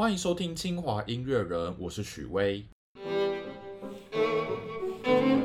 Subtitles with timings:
[0.00, 2.64] 欢迎收听清华音乐人，我是许巍。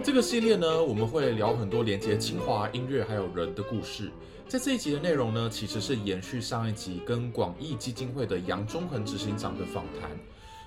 [0.02, 4.10] 这个系列呢，我们会聊很多连接清华音乐还有人的故事。
[4.48, 10.10] 在这一集的内容呢，其实是延续上一集跟广义基金会的杨忠恒执行长的访谈。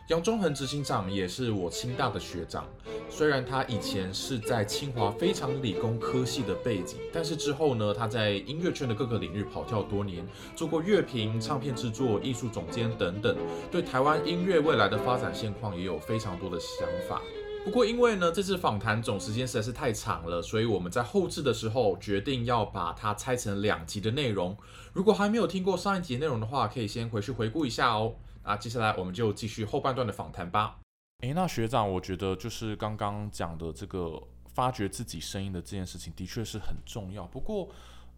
[0.08, 2.64] 杨忠恒执行长也是我清大的学长，
[3.10, 13.36] 虽然他以前是在清华非常理工科系的背景，但是之后呢，他在音乐圈的各个领域跑跳多年，做过乐评、唱片制作、艺术总监等等，
[13.70, 17.20] 对台湾音乐未来的发展现况也有非常多的想法。
[17.62, 24.56] 不过因为呢，这次访谈总时间实在是太长了，所以我们在后置的时候决定要把它拆成两集的内容。
[24.94, 28.14] 如果还没有听过上一集内容的话，可以先回去回顾一下哦。
[28.48, 30.80] 啊，接下来我们就继续后半段的访谈吧。
[31.18, 34.18] 诶，那学长，我觉得就是刚刚讲的这个
[34.54, 37.26] 发掘自己声音的这件事情，的确是很重要。
[37.26, 37.68] 不过，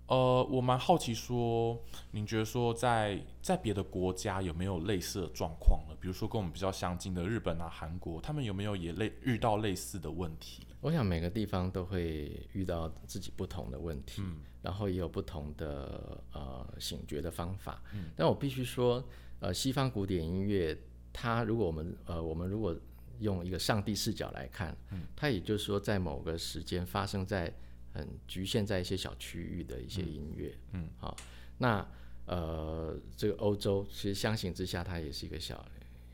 [0.07, 1.77] 呃，我蛮好奇说，
[2.13, 5.97] 您觉得说在在别的国家有没有类似的状况呢？
[6.01, 10.65] 比如说跟我们比较相近的日本啊、韩国，他们有没有也类遇到类似的问题？
[10.81, 14.23] 我想每个地方都会遇到自己不同的问题，
[14.63, 17.83] 然后也有不同的呃醒觉的方法。
[17.93, 19.05] 嗯但我必须说。
[19.41, 20.77] 呃，西方古典音乐，
[21.13, 22.77] 它如果我们呃，我们如果
[23.21, 27.53] 用一个上帝视角来看，嗯，它也就是说，在某个时间发生在
[27.93, 31.17] 很局限在一些小区域的一些音乐，嗯，好，
[31.59, 31.87] 那
[32.27, 35.65] 呃，这个欧洲其实相形之下，它也是一个小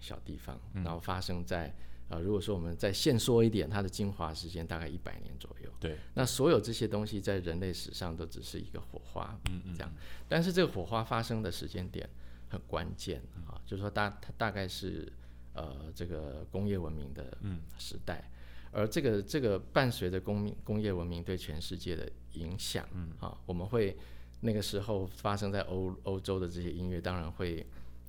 [0.00, 1.74] 小地方，然后发生在
[2.08, 9.92] 呃，如果说我们再限缩一点，它的精华时间大概一百年左右，对，那所有这些东西在人类史上都只是一个火花，嗯嗯，这样，
[10.28, 12.08] 但是这个火花发生的时间点。
[12.48, 15.12] 很关键啊，就是说大它大概是
[15.52, 17.36] 呃这个工业文明的
[17.76, 18.30] 时代，
[18.70, 23.10] 而这个这个伴随着工工业文明对全世界的影响，嗯。
[23.18, 23.96] 啊，我们会
[24.40, 27.66] 那个时候发生在欧欧洲的这些音乐，当然会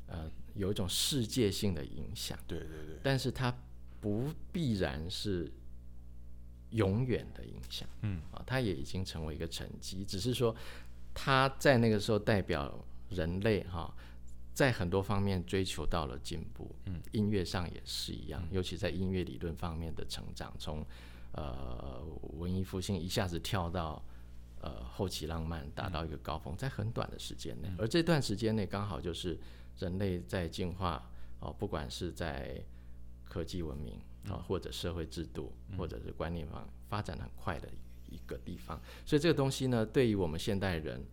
[0.08, 3.52] 呃有一种世界性的影响，对对对，但是它
[3.99, 5.52] 不必然是
[6.69, 8.21] 永远的影响，嗯。
[8.31, 10.55] 啊，它也已经成为一个沉积，只是说
[11.14, 13.92] 它在那个时候代表人类哈。
[14.57, 20.83] 在很多方面追求到了进步，嗯，音乐上也是一样，尤其在音乐理论方面的成长，从
[21.33, 22.03] 呃
[22.39, 24.03] 文艺复兴一下子跳到
[24.59, 29.37] 呃后期浪漫，达到一个高峰，在很短的时间内，而这段时间内刚好就是
[29.77, 31.07] 人类在进化
[31.39, 32.59] 哦，不管是在
[33.25, 37.69] 科技文明啊，或者社会制度，或者是观念方发展很快的
[38.09, 41.05] 一个地方，所以这个东西呢，对于我们现代人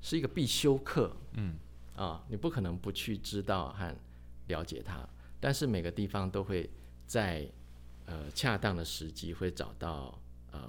[0.00, 1.54] 是一个必修课，嗯。
[1.96, 3.94] 啊，你不可能不去知道和
[4.48, 6.68] 了解它，但是每个地方都会
[7.06, 7.48] 在
[8.04, 10.60] 呃恰当的时机会找到呃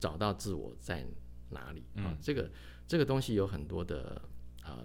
[0.00, 1.06] 找到自我在
[1.50, 2.16] 哪里啊。
[2.22, 2.50] 这个
[2.86, 4.20] 这个东西有很多的
[4.62, 4.82] 啊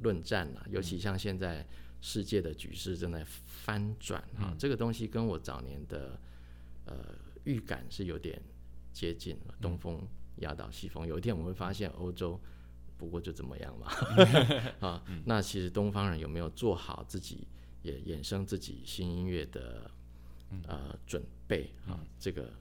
[0.00, 1.64] 论战啊，尤其像现在
[2.00, 6.18] 世界的局势正在翻转啊，这个东西跟我早年的
[6.86, 7.14] 呃
[7.44, 8.42] 预感是有点
[8.92, 9.54] 接近了。
[9.60, 10.02] 东风
[10.38, 12.40] 压倒西风，有一天我们会发现欧洲。
[12.98, 13.92] 不过就怎么样嘛，
[14.86, 17.46] 啊，那其实东方人有没有做好自己
[17.82, 19.88] 也衍生自己新音乐的
[20.66, 22.00] 呃准备啊？
[22.18, 22.52] 这个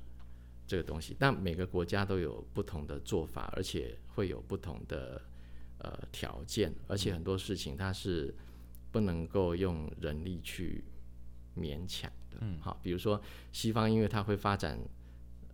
[0.67, 5.19] 这个东西，但每个国家都有不同的做法，而且会有不同的
[5.79, 8.31] 呃条件，而且很多事情它是
[8.91, 10.83] 不能够用人力去
[11.55, 12.37] 勉强的。
[12.41, 13.19] 嗯，好，比如说
[13.51, 14.79] 西方音乐它会发展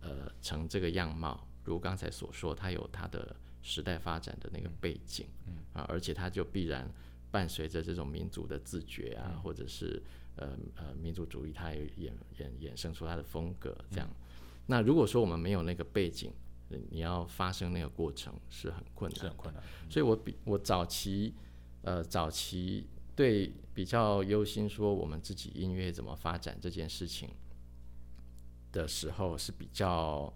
[0.02, 3.34] 呃成这个样貌，如刚才所说，它有它的。
[3.66, 5.26] 时代发展的那个背景，
[5.72, 6.86] 啊，而且它就必然
[7.30, 10.02] 伴随着这种民族的自觉啊，或者是
[10.36, 13.74] 呃呃民族主义，它也衍衍衍生出它的风格。
[13.90, 14.08] 这样，
[14.66, 16.30] 那如果说我们没有那个背景，
[16.90, 19.62] 你要发生那个过程是很困难，是很困难。
[19.88, 21.32] 所以我比我早期
[21.82, 22.86] 呃早期
[23.16, 27.30] 对比较忧心说我们自己音乐怎么发展这件事情
[28.72, 30.32] 的时候是比较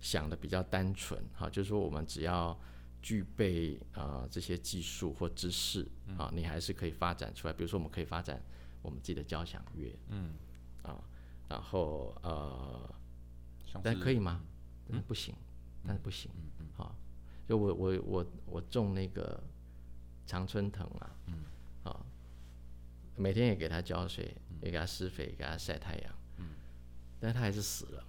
[0.00, 2.58] 想的比较单纯，哈，就是说我们只要
[3.02, 5.86] 具备啊这些技术或知识
[6.16, 7.52] 啊，你还是可以发展出来。
[7.52, 8.40] 比如说，我们可以发展
[8.80, 10.34] 我们自己的交响乐，嗯，
[10.82, 11.02] 啊，
[11.48, 12.94] 然后呃，
[13.82, 14.40] 但可以吗？
[14.88, 15.34] 嗯，不行，
[15.84, 16.94] 但是不行，嗯嗯，好，
[17.48, 19.42] 就我我我我种那个
[20.24, 21.42] 常春藤啊，嗯，
[21.82, 22.06] 啊，
[23.16, 26.50] 每天也给它浇水，也给它施肥，给它晒太阳，嗯，
[27.18, 28.04] 但是它还是死了。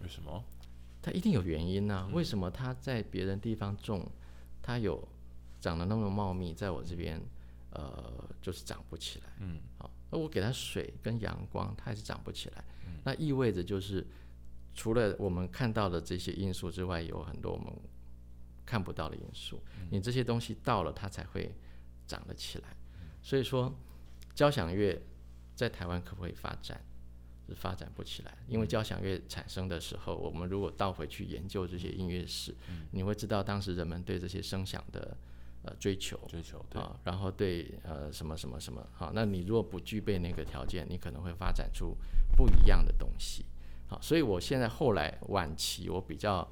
[0.00, 0.42] 为什么？
[1.02, 2.08] 它一定有原因呢？
[2.14, 4.10] 为什么它在别人地方种？
[4.62, 5.06] 它有
[5.60, 7.20] 长得那么茂密，在我这边，
[7.70, 9.26] 呃，就是长不起来。
[9.40, 12.64] 嗯，好，那我给它水跟阳光，它还是长不起来。
[13.04, 14.06] 那意味着就是，
[14.74, 17.72] 除了我们看到的这些因素之外，有很多我们
[18.64, 19.60] 看不到的因素。
[19.90, 21.52] 你这些东西到了，它才会
[22.06, 22.76] 长得起来。
[23.20, 23.74] 所以说，
[24.34, 25.00] 交响乐
[25.54, 26.80] 在台湾可不可以发展？
[27.52, 32.54] 是发展不起来，因为交响乐产生的时候，我们如果倒回去研究这些音乐史，
[32.92, 35.16] 你会知道当时人们对这些声响的
[35.62, 36.80] 呃追求，追求对。
[36.80, 41.94] 啊，然后对呃什么什么什么，好，那你如果不具备那个条件，你可能会发展出
[42.34, 43.44] 不一样的东西，
[43.86, 46.50] 好，所以我现在后来晚期，我比较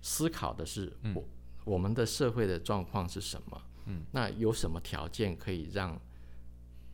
[0.00, 1.24] 思考的是，我
[1.64, 3.62] 我们的社会的状况是什么？
[3.86, 6.00] 嗯，那有什么条件可以让？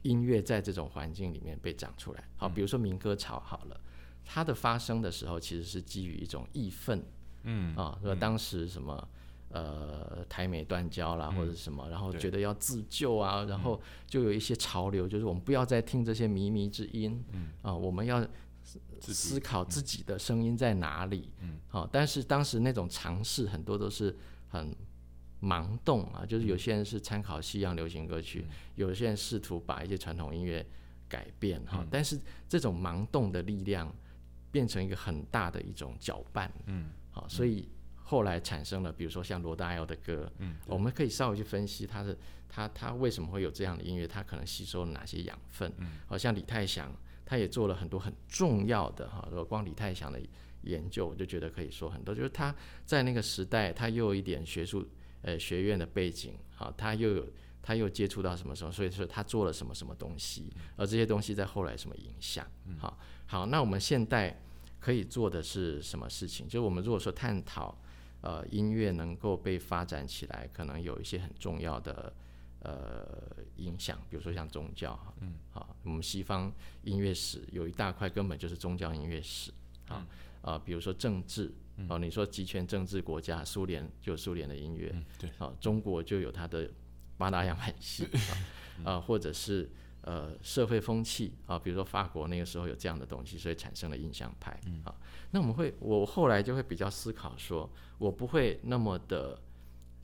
[0.06, 3.80] 音乐在这种环境里面被长出来，好，比如说民歌潮好了，
[4.24, 7.04] 它的发生的时候其实是基于一种义愤，
[7.42, 9.08] 嗯啊，说当时什么
[9.50, 17.48] 呃台美断交啦或者什么，然后觉得要自救啊，然后就有一些潮流，就是我们不要再听这些靡靡之音，嗯。
[17.62, 18.24] 啊，我们要
[19.00, 21.58] 思考自己的声音在哪里，嗯。
[21.68, 24.16] 好，但是当时那种尝试很多都是
[24.48, 24.74] 很。
[25.42, 30.64] 盲动啊，就是有些人是参考西洋流行歌曲，有些人试图把一些传统音乐
[31.08, 32.18] 改变哈，但是
[32.48, 33.94] 这种盲动的力量
[34.50, 42.16] 变成一个很大的一种搅拌，嗯，好，所以后来产生了，比如说像罗大佑的歌，嗯，我们可以稍微去分析他的
[42.48, 46.90] 他他为什么会有这样的音乐，他可能吸收了哪些养分，嗯，好像李泰祥
[47.26, 50.18] 他也做了很多很重要的哈，如果光李泰祥的
[50.62, 52.52] 研究，我就觉得可以说很多，就是他
[52.86, 54.88] 在那个时代，他又有一点学术。
[55.26, 57.26] 呃，学院的背景，好，他又有
[57.60, 62.46] 他又接触到什么什么，所以说他做了什么什么东西，而这些东西在后来什么影响？
[62.78, 62.96] 好，
[63.26, 64.40] 好，那我们现代
[64.78, 66.46] 可以做的是什么事情？
[66.46, 67.76] 就是我们如果说探讨，
[68.20, 72.12] 呃，音乐能够被发展起来，可能有一些很重要的
[72.60, 76.52] 呃影响，比如说像宗教，嗯，好，我们西方
[76.84, 79.50] 音乐史有一大块根本就是宗教音乐史，
[79.88, 80.06] 啊，
[80.42, 81.52] 啊，比如说政治。
[81.88, 86.70] 哦，你说集权政治国家，苏联就有苏联的音乐，对，啊，中国就有它的
[87.18, 88.08] 八大样板戏，
[88.82, 89.70] 啊，或者是
[90.00, 91.34] 呃社会风气。
[91.46, 94.94] 啊，比如说法国那个时候有这样的东西，所以产生了印象派，啊，
[95.32, 99.38] 那我们会，我后来就会比较思考说，我不会那么的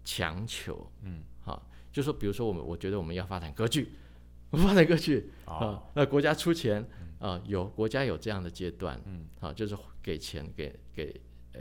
[0.04, 3.94] 强求，嗯，好，就说比如说我们，我觉得我们要发展歌剧，
[4.52, 5.32] 发展歌剧。
[5.46, 6.86] 啊，那国家出钱
[7.18, 11.18] 啊，有国家有这样的阶段，嗯，好，就是给钱给给。
[11.52, 11.60] 呃，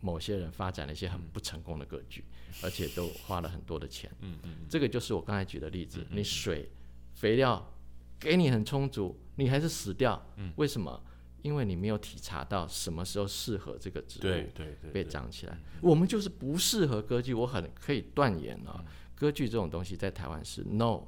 [0.00, 2.24] 某些人发展了一些很不成功的歌剧，
[2.62, 4.10] 而且都花了很多的钱。
[4.20, 6.06] 嗯嗯，这个就是我刚才举的例子。
[6.10, 6.70] 你水、
[7.14, 7.72] 肥料
[8.18, 10.24] 给你很充足，你还是死掉。
[10.36, 11.02] 嗯，为什么？
[11.42, 15.58] 因为你没有体察到什么时候适合这个植物对对对被长起来。
[15.80, 18.84] 我们就是不适合歌剧，我很可以断言啊，
[19.16, 21.00] 歌剧这种东西在台湾是 no，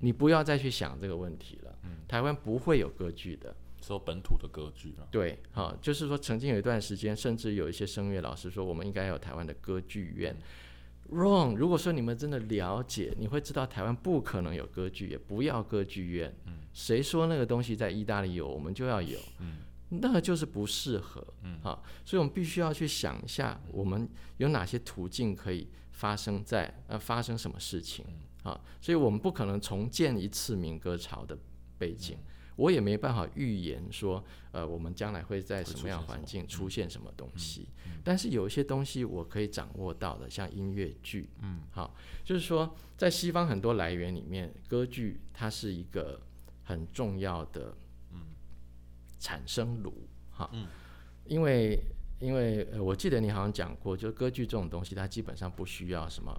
[0.00, 1.78] 你不要再去想这个问题了。
[1.84, 3.54] 嗯，台湾不会有歌剧的。
[3.86, 10.36] 说本土的歌剧了，对，好，就是说曾经有一段时间，甚至有一些声乐老师说，我们应该有台湾的歌剧院。
[11.12, 16.34] Wrong，如果说你们真的了解，你会知道台湾不可能有歌剧，也不要歌剧院。
[16.46, 19.16] 嗯，谁说那个东西在意大利有，我们就要有？
[19.38, 21.24] 嗯，那就是不适合。
[21.44, 28.04] 嗯，好，所以我们必须要去想一下，我们有哪些途径可以发生在呃发生什么事情？
[28.42, 31.38] 啊，所以我们不可能重建一次民歌潮的
[31.78, 32.18] 背景。
[32.56, 37.68] 我也没办法预言说，呃，我们将来会在什么样环境出现什么东西。
[38.02, 41.94] 但是有一些东西我可以掌握到的，像音乐剧，嗯，好，
[42.24, 46.20] 就是说在西方很多来源里面，歌剧它是一个
[46.64, 47.76] 很重要的，
[48.12, 48.20] 嗯，
[49.18, 50.66] 产生炉，哈，嗯，
[51.24, 51.78] 因为
[52.20, 56.32] 因为我记得你好像讲过，就歌剧这种东西，它基本上不需要什么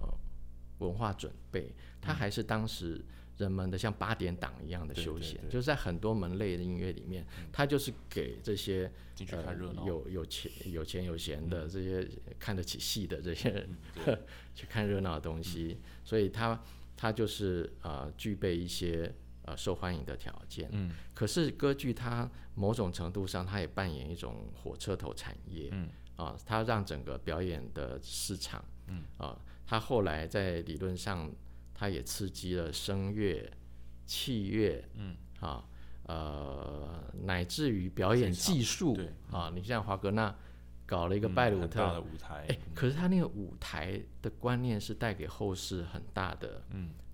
[0.78, 3.04] 文化准备，它还是当时。
[3.38, 8.90] 人们的像八点档一样的休闲，就是在很多门类的音乐里面，它就是给这些
[9.30, 9.54] 呃
[9.86, 12.04] 有有钱有钱有闲的这些
[12.36, 13.68] 看得起戏的这些人
[14.56, 16.60] 去看热闹的东西，所以它
[16.96, 20.68] 它就是呃具备一些呃受欢迎的条件。
[20.72, 25.68] 嗯，可是歌剧它某种程度上它也扮演一种火车头产业。
[25.70, 29.38] 嗯，啊，它让整个表演的市场，嗯，啊，
[29.68, 31.30] 它后来在理论上。
[31.80, 33.48] 他也刺激了声乐、
[34.04, 35.64] 器乐，嗯，啊，
[36.02, 40.36] 呃，乃至于表演技术，对，啊，你像华格纳
[40.84, 46.64] 搞了一个拜鲁特的舞台，哎，可是他那个舞台的观念是带给后世很大的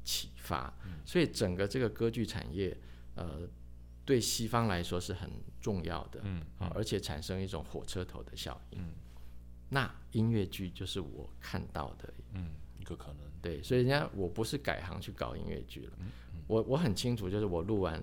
[0.03, 0.73] 启发，
[1.05, 2.75] 所以整个这个歌剧产业，
[3.17, 3.47] 呃，
[4.07, 5.31] 对西方来说是很
[5.61, 8.95] 重要的，嗯，啊，而且产生一种火车头的效应，嗯，
[9.69, 13.19] 那音乐剧就是我看到的，嗯，一个可能。
[13.41, 15.93] 对，所以人家我不是改行去搞音乐剧了，
[16.47, 18.03] 我我很清楚，就是我录完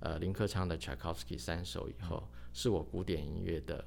[0.00, 3.84] 呃林克昌的 Tchaikovsky 三首以后，是我古典音乐的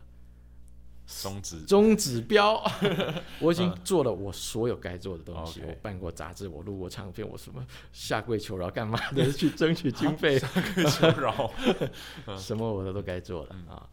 [1.05, 2.59] 终止终指标，
[3.39, 5.61] 我已经做了我所有该做的东西。
[5.61, 11.53] 我办过杂志，我录过唱片，我什么下跪求饶干嘛的，去争取经费， 下跪求饶，
[12.35, 13.87] 什么我都都该做了啊。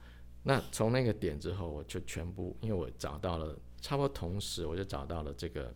[0.45, 5.73] 那从那个点之后，我就全部，因为我找到了，差不多同时我就找到了这个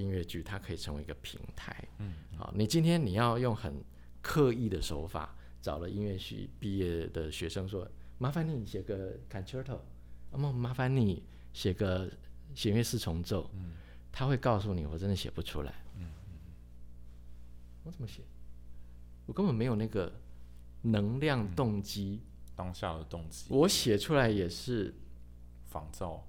[0.00, 1.76] 音乐剧，它可以成为一个平台。
[1.98, 3.74] 嗯，好，你今天你要用很
[4.22, 7.88] 刻意的手法，找了音乐系毕业的学生说，
[8.18, 9.78] 麻烦你写个 concerto。
[10.32, 12.10] 那么麻烦你写个
[12.54, 13.50] 弦乐四重奏，
[14.10, 15.74] 他会告诉你，我真的写不出来。
[17.82, 18.22] 我怎么写？
[19.26, 20.12] 我根本没有那个
[20.82, 22.20] 能量动机，
[22.54, 23.46] 当下的动机。
[23.48, 24.94] 我写出来也是
[25.66, 26.26] 仿造，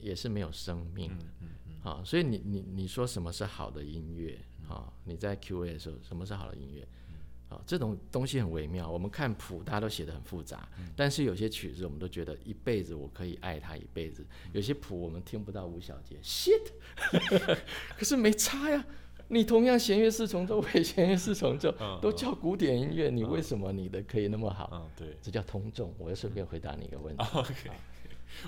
[0.00, 1.10] 也是没有生命。
[1.12, 1.48] 嗯嗯
[1.82, 1.84] 嗯。
[1.84, 4.38] 好，所以你你你说什么是好的音乐？
[4.68, 6.86] 啊，你在 Q&A 的时候，什么是好的音乐？
[7.48, 8.88] 啊这种东西很微妙。
[8.90, 14.24] 我们看谱，大家都写的很复杂，但是有些曲子，我们都觉得一辈子我可以爱它一辈子。
[14.52, 16.72] 有些谱我们听不到五小节，shit，
[17.98, 18.82] 可是没差呀。
[19.28, 24.68] 你同样弦乐四重奏、尾弦乐四重奏都叫古典音乐，你为什么你的可以那么好？
[24.72, 25.94] 嗯，对，这叫通众。
[25.98, 27.24] 我要顺便回答你一个问题。
[27.34, 27.70] OK，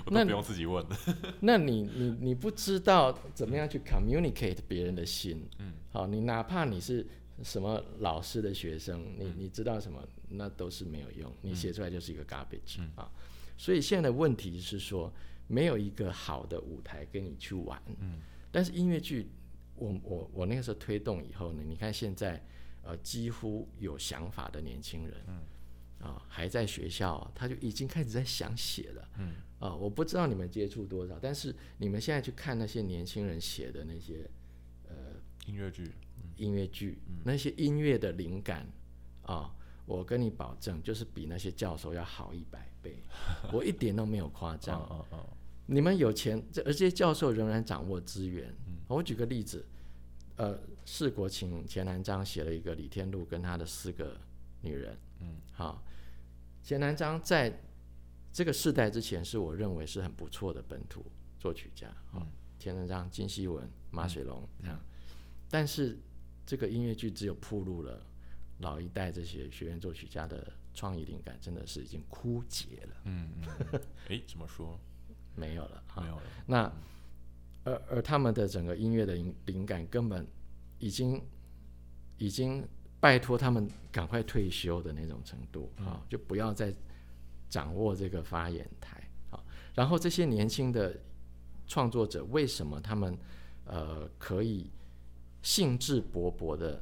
[0.05, 0.85] 我都不用自己问
[1.41, 5.47] 那你你你不知道怎么样去 communicate 别人的心？
[5.59, 7.05] 嗯，好，你哪怕你是。
[7.43, 10.01] 什么老师的学生，你你知道什么？
[10.29, 13.11] 那都是没有用，你写出来就是一个 garbage 啊。
[13.57, 15.11] 所以现在的问题是说，
[15.45, 17.77] 没有一个好的舞台跟你去玩。
[17.99, 18.21] 嗯。
[18.53, 19.27] 但是音乐剧，
[19.75, 22.41] 我我我那个时候推动以后呢，你看现在
[22.83, 25.41] 呃几乎有想法的年轻人，嗯，
[26.05, 29.09] 啊还在学校，他就已经开始在想写了。
[29.17, 29.33] 嗯。
[29.59, 34.29] 啊，我不知道你们接触多少，但是你们现在去看那些年轻人写的那些
[34.87, 34.95] 呃
[35.47, 35.91] 音乐剧。
[36.37, 38.67] 音乐剧那些音乐的灵感
[39.21, 42.97] 啊，我跟你保证，就是比那些教授要好一百倍，
[43.53, 44.81] 我一点都没有夸 张。
[44.81, 45.29] 哦哦哦
[45.67, 48.53] 你们有钱，这而这些教授仍然掌握资源。
[48.89, 49.65] 我举个例子，
[50.35, 54.19] 呃，世国请钱南章写了一个李天禄跟他的四个
[54.61, 54.97] 女人。
[55.21, 55.81] 嗯，好，
[56.65, 57.61] 钱南章在
[58.33, 61.05] 这个世代之前，是我认为是很不错的本土
[61.39, 61.87] 作曲家。
[62.11, 62.27] 啊，
[62.59, 64.77] 钱南章、金希文、马水龙这样，
[65.49, 65.97] 但是。
[66.47, 68.05] 这个音乐剧只有铺路了，
[68.59, 72.95] 老一代这些学院作曲家的创意灵感真的是已经枯竭了。
[73.05, 73.81] 嗯嗯。
[74.09, 74.79] 哎，怎么说？
[75.35, 75.83] 没有了。
[75.99, 76.21] 没有了。
[76.45, 76.71] 那
[77.63, 80.27] 而而他们的整个音乐的灵灵感根本
[80.77, 81.19] 已经
[82.19, 82.63] 已经
[83.05, 86.73] 拜托他们赶快退休的那种程度啊，就不要再
[87.47, 88.97] 掌握这个发言台
[89.29, 89.37] 啊。
[89.75, 90.99] 然后这些年轻的
[91.67, 93.15] 创作者为什么他们
[93.65, 94.71] 呃可以？
[95.45, 96.81] 兴致勃勃的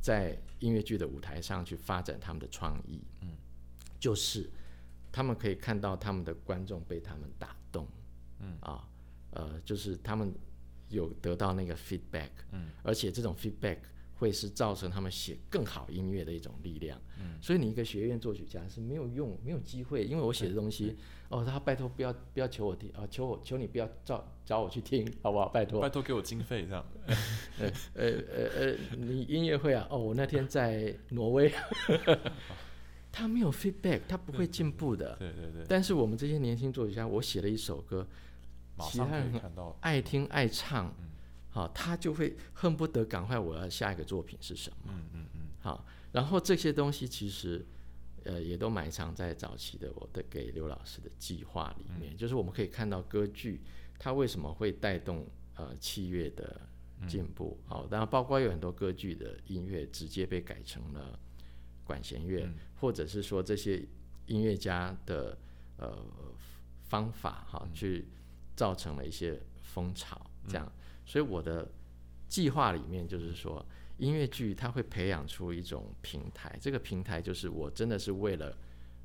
[0.00, 3.28] 在音乐剧的舞台上去发展他们的创意，嗯，
[4.00, 4.50] 就是
[5.12, 7.86] 他们可以看到他们的观众被他们打动，
[8.40, 8.88] 嗯啊，
[9.30, 10.34] 呃，就是他们
[10.88, 13.78] 有得到那个 feedback，嗯，而且这种 feedback
[14.22, 20.96] 会是造成他们写更好音乐的一种力量，嗯，所以你一个学院作曲家是没有用、没有机会，因为我写的东西。
[21.28, 25.48] 哦，他拜托不要不要求我听啊，求我求你不要找找我去听，好不好？
[25.48, 26.84] 拜托，拜托给我经费这样。
[27.58, 29.88] 呃呃呃呃，你音乐会啊？
[29.90, 31.50] 哦，我那天在挪威，
[33.10, 35.16] 他没有 feedback，他不会进步的。
[35.16, 35.64] 对对对。
[35.68, 38.06] 但是我们这些年轻作曲家，我写了一首歌，
[38.90, 40.94] 其他人看到爱听爱唱，
[41.52, 44.76] 好，他就会恨不得赶快我要下一个作品是什么。
[44.88, 45.40] 嗯嗯嗯。
[45.60, 47.64] 好，然后这些东西其实。
[48.24, 52.16] 呃，也都埋藏在早期的我的给刘老师的计划里面。
[52.16, 53.60] 就是我们可以看到歌剧
[53.98, 56.60] 它为什么会带动呃器乐的
[57.08, 61.18] 进步，好，然后包括有很多歌剧的音乐直接被改成了
[61.82, 63.84] 管弦乐，或者是说这些
[64.26, 65.36] 音乐家的
[65.78, 65.92] 呃
[66.84, 68.06] 方法哈，去
[68.54, 70.72] 造成了一些风潮，这样。
[71.04, 71.70] 所以我的
[72.28, 73.64] 计划里面就是说。
[73.98, 78.56] 音乐剧它会培养出一种平台，这个平台就是我真的是为了，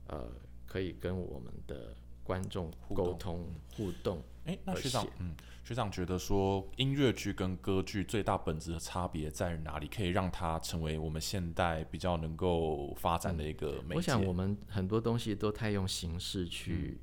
[0.08, 0.28] 呃，
[0.66, 4.24] 可以跟我们的观众沟通互动。
[4.46, 9.88] 哎，那学长，嗯，学长觉得说音乐剧跟歌剧最大本质的差别在于哪里？
[9.88, 13.96] 可以让它成为我们现代比较能够发展的一个媒介？
[13.96, 17.00] 我想我们很多东西都太用形式去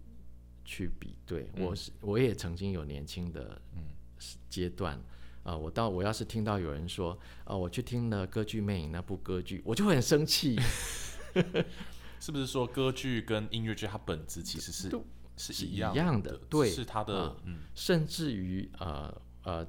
[0.65, 1.49] 去比对。
[1.59, 3.83] 我是我也曾经有年轻的嗯
[4.49, 5.01] 阶段。
[5.43, 10.59] 啊，我到我要是听到有人说，啊，我去听了《歌剧魅影》那部歌剧，我就会很生气。
[12.19, 14.91] 是不是说歌剧跟音乐剧它本质其实是
[15.37, 16.41] 是一样的？
[16.49, 19.67] 对，是它的，嗯，甚至于呃呃，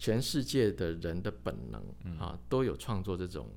[0.00, 3.48] 全世界的人的本能啊，都有创作这种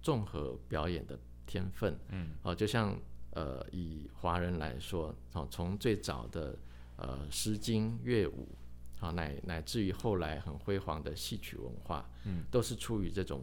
[0.00, 1.98] 综合表演的天分。
[2.08, 2.98] 嗯，啊，就像
[3.32, 6.56] 呃，以华人来说，哦，从最早的
[6.96, 8.48] 呃《诗经》乐舞，
[9.00, 13.42] 好乃乃至于后来很辉煌的戏曲文化，嗯，都是出于这种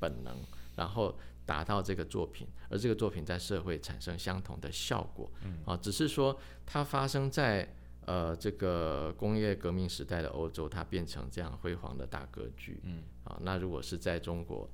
[0.00, 0.36] 本能，
[0.74, 6.36] 然后达到这个作品，而这个作品在社会产生相同的效果，嗯，啊，只是说
[6.66, 7.72] 它发生在
[8.04, 14.68] 呃这个工业革命时代的欧洲，它变成这样辉煌的大格局，嗯，啊，那如果是在中国，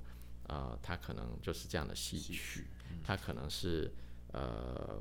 [0.47, 2.65] 啊，它可能就是这样的戏曲，
[3.03, 3.93] 它可能是
[4.31, 4.99] 呃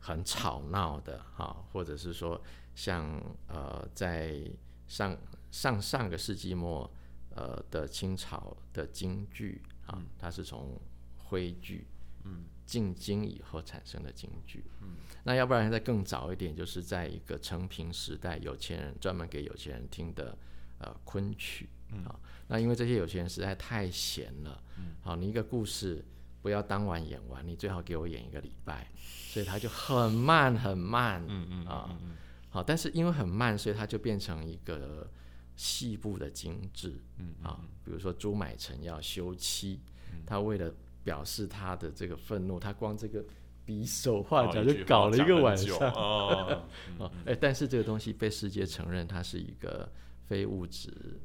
[0.00, 2.42] 很吵闹的哈、或者是说
[2.74, 4.40] 像呃在
[4.86, 5.16] 上
[5.50, 6.90] 上上个世纪末
[7.34, 10.80] 呃的清朝的京剧啊，它是从
[11.16, 11.86] 徽剧
[12.24, 20.36] 嗯进京以后产生的京剧，嗯，那要不然再更早一点，就是在一个成平时代，有钱人专门给有钱人听的
[20.78, 26.02] 呃昆曲，嗯啊，那因为这些有钱人实在太闲了，嗯，好，你一个故事
[26.40, 32.16] 不要当晚演完，你最好给我演一个礼拜，所以他就很慢很慢，嗯嗯啊嗯嗯
[32.52, 35.10] 好，但是因为很慢，所以它就变成一个
[35.56, 39.80] 细部的精致，嗯啊，比如说朱买臣要休妻，
[40.26, 43.24] 他为了表示他的这个愤怒，他光这个
[43.64, 46.62] 比手画脚就搞了一个晚上，哦，
[46.98, 49.90] 啊， 哎，但是这个东西被世界承认，它是一个
[50.26, 51.20] 非物质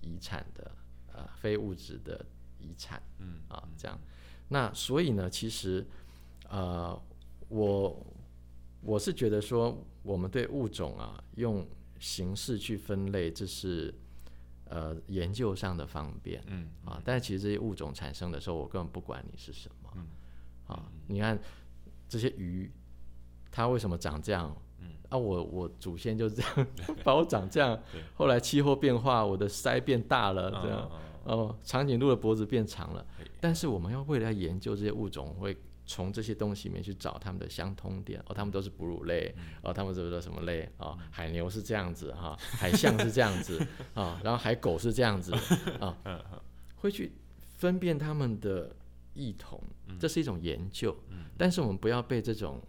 [0.00, 0.74] 遗产的，
[1.12, 2.24] 呃，非物质的
[2.58, 3.40] 遗产，嗯。
[3.48, 4.00] 啊，这样，
[4.48, 5.86] 那所以呢，其实，
[6.48, 6.98] 呃，
[7.48, 8.06] 我
[8.80, 11.66] 我是觉得说，我们对物种啊，用
[11.98, 13.94] 形式去分类，这是
[14.64, 20.06] 呃研究上的方便，嗯啊，但是其实这些物种产生的时候，我根本不管你是什么，嗯
[20.66, 21.38] 啊，你看
[22.08, 22.70] 这些鱼，
[23.50, 24.54] 它为什么长这样？
[24.80, 24.88] 嗯。
[25.08, 26.66] 啊，我我祖先就这样
[27.04, 33.06] 把我长这样对，后来气候变化，我的腮变大了，这样，嗯哦，长颈鹿的脖子变长了，
[33.40, 35.56] 但是我们要为了研究这些物种，会
[35.92, 38.18] 从这些东西里面去找他们的相通点。
[38.26, 40.66] 哦，它们都是哺乳类，哦，它们是不是什么类？
[40.78, 43.58] 哦，海牛是这样子哈、海象是这样子
[43.92, 45.32] 啊、 然后海狗是这样子
[45.78, 45.94] 啊、
[46.76, 47.12] 会去
[47.58, 48.74] 分辨他们的
[49.12, 49.62] 异同，
[50.00, 50.96] 这是一种研究。
[51.36, 52.60] 但是我们不要被这种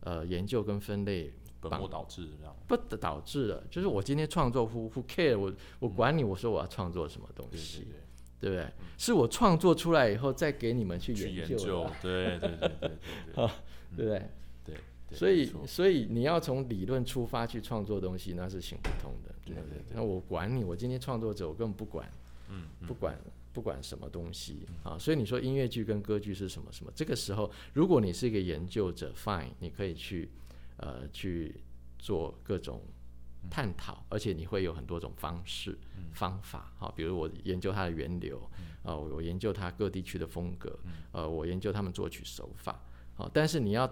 [0.00, 7.78] 呃研究跟分类本末倒置这样，不导致了，就是我今天创作 who who care 我我管你，我说我要创作什么东对西。
[7.78, 7.92] 对对。
[7.92, 8.05] 对
[8.50, 8.66] 不对？
[8.98, 12.90] 是我创作出来以后再给你们去去研究 研究，，对对对对对
[13.34, 13.52] 对啊
[13.96, 14.22] 对不对？
[14.64, 14.74] 对
[15.08, 19.34] 对，所以所以你要从理论出发去创作东西，那是行不通的。
[19.44, 22.10] 对对对那我管你，我今天创作者，我根本不管，
[22.50, 23.16] 嗯不管
[23.52, 24.98] 不管什么东西啊。
[24.98, 26.92] 所以你说音乐剧跟歌剧是什么什么？
[26.94, 30.28] 这个时候，如果你是一个研究者，fine，你可以去
[30.78, 31.54] 呃去
[31.98, 32.82] 做各种
[33.50, 35.78] 探讨，而且你会有很多种方式、
[36.12, 38.40] 方法，好，比如我研究它的源流，
[38.82, 40.78] 啊，我研究它各地区的风格，
[41.12, 42.82] 呃，我研究他们作曲手法，
[43.14, 43.88] 好，但是你要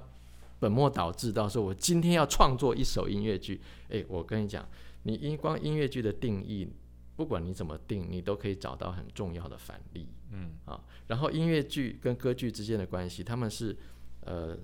[0.59, 4.67] 本末倒置到说，我今天要创作一首音乐剧，诶，我跟你讲，
[5.03, 6.69] 你音光音乐剧的定义，
[7.17, 10.53] 不管你怎么定，你都可以找到很重要的反例，嗯。
[10.65, 13.77] 啊，然后音乐剧跟歌剧之间的关系，他们是
[14.23, 14.57] 呃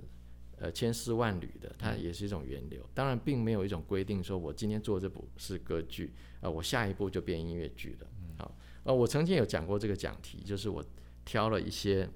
[0.61, 2.89] 呃千丝万缕的，它也是一种源流。
[2.95, 8.07] 当然，并没有一种规定说我今天做这部是歌剧，啊、我下一步就变音乐剧了。
[8.39, 10.85] 好，呃，我曾经有讲过这个讲题，就是我
[11.25, 12.09] 挑了一些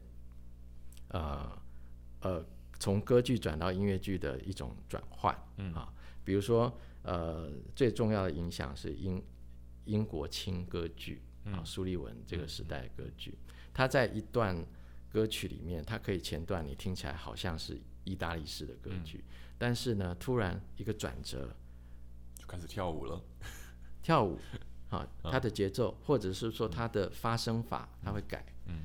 [1.09, 1.59] 呃
[2.21, 2.45] 呃
[2.79, 5.73] 从歌剧转到音乐剧的一种转换，嗯。
[5.73, 9.23] 啊，比如说呃最重要的影响是英
[9.87, 13.39] 英国轻歌剧啊，苏利文这个时代的歌剧，
[13.73, 14.63] 它在一段
[15.09, 19.25] 歌曲里面，它可以前段你听起来好像是意大利式的歌剧，
[19.59, 21.55] 但是呢，突然一个转折，
[22.39, 23.23] 就开始跳舞了，
[24.03, 24.39] 跳舞
[24.91, 28.85] 啊，它的节奏或者是说它的发声法，它会改，嗯。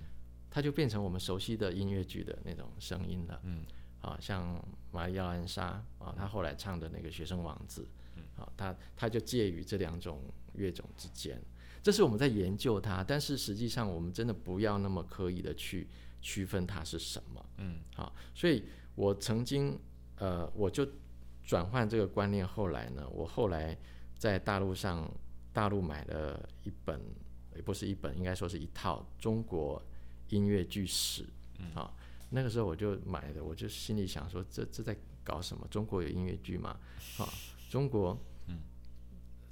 [0.52, 3.40] 它就变成我们熟悉的音乐剧的那种声音了。
[3.44, 3.64] 嗯。
[4.02, 4.60] 啊，像
[4.92, 5.66] 玛丽亚兰莎
[6.00, 7.84] 啊，她后来唱的那个《学生王子》，
[8.16, 8.24] 嗯。
[8.36, 11.40] 啊，她她就介于这两种乐种之间。
[11.84, 15.88] 这是我们在研究它，但是实际上我们真的不要那么刻意的去
[16.20, 17.46] 区分它是什么。
[17.58, 17.82] 嗯。
[17.94, 18.64] 好，所以
[19.00, 19.80] 我曾经
[20.18, 20.86] 呃，我就
[21.42, 22.46] 转换这个观念。
[22.46, 23.78] 后来呢，我后来
[24.18, 25.10] 在大陆上
[25.54, 27.00] 大陆买了一本，
[27.56, 29.82] 也不是一本，应该说是一套中国
[30.28, 31.26] 音乐剧史。
[31.60, 31.96] 嗯，好，
[32.30, 35.66] 那个时候我就买的，我就心里想说，这这在搞什么？
[35.72, 36.78] 中国有音乐剧吗？
[37.18, 37.24] 啊，
[37.70, 38.60] 中国，嗯，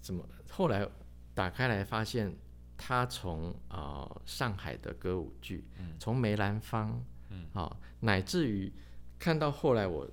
[0.02, 0.28] 怎么？
[0.50, 0.86] 后来
[1.34, 2.36] 打开来发现，
[2.76, 5.64] 他从啊、呃上海的歌舞剧，
[5.98, 8.70] 从梅兰芳，嗯，啊，乃至于
[9.20, 10.10] 看到后来我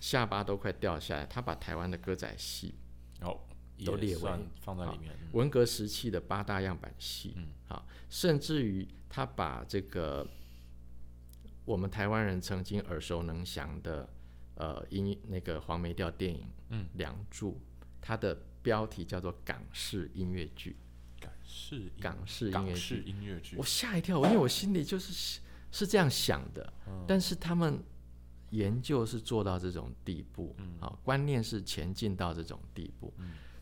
[0.00, 2.74] 下巴都快掉下来，他把台湾的歌仔戏、
[3.20, 3.40] 哦
[3.84, 5.28] 都列为算放在里面，嗯。
[5.34, 10.26] 文革时期的八大样板戏，嗯，啊，甚至于他把这个
[11.64, 14.08] 我们台湾人曾经耳熟能详的
[14.56, 16.40] 呃音那个黄梅调电影
[16.70, 16.86] 《嗯。
[16.94, 17.52] 梁祝》，
[18.00, 20.76] 它的标题叫做港式音乐剧。
[21.20, 23.56] 港式港式音乐剧港式音乐剧。
[23.56, 25.40] 我，吓一跳，因为我心里就是
[25.70, 27.04] 是这样想的，嗯。
[27.06, 27.80] 但是他们
[28.50, 33.12] 研究是做到这种地步，啊、观念是前进到这种地步。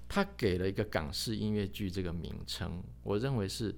[0.09, 3.75] 他给了一个港式音乐剧这个名称，我认为是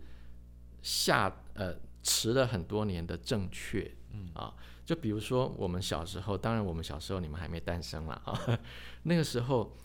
[0.83, 3.91] 下呃迟了很多年的正确，
[4.35, 8.61] 啊，就比如说我们小时候，当然我们小时候你们还没诞生啦啊，
[9.05, 9.77] 那个时候。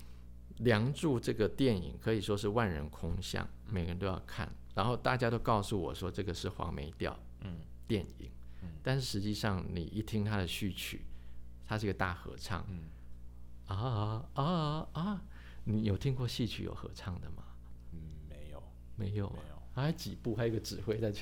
[0.65, 4.47] 《梁祝》这个电影可以说是万人空巷，每个人都要看。
[4.75, 7.57] 然后大家都告诉我说这个是黄梅调嗯
[7.88, 8.29] 电影，
[8.83, 11.01] 但是实际上你一听它的序曲，
[11.65, 12.65] 它是一个大合唱，
[13.67, 15.21] 啊啊啊啊！
[15.63, 17.43] 你有听过戏曲有合唱的吗？
[17.93, 17.99] 嗯，
[18.30, 18.62] 没有，
[18.95, 19.34] 没有啊？
[19.36, 21.21] 没有，还有几部，还有一个指挥在这，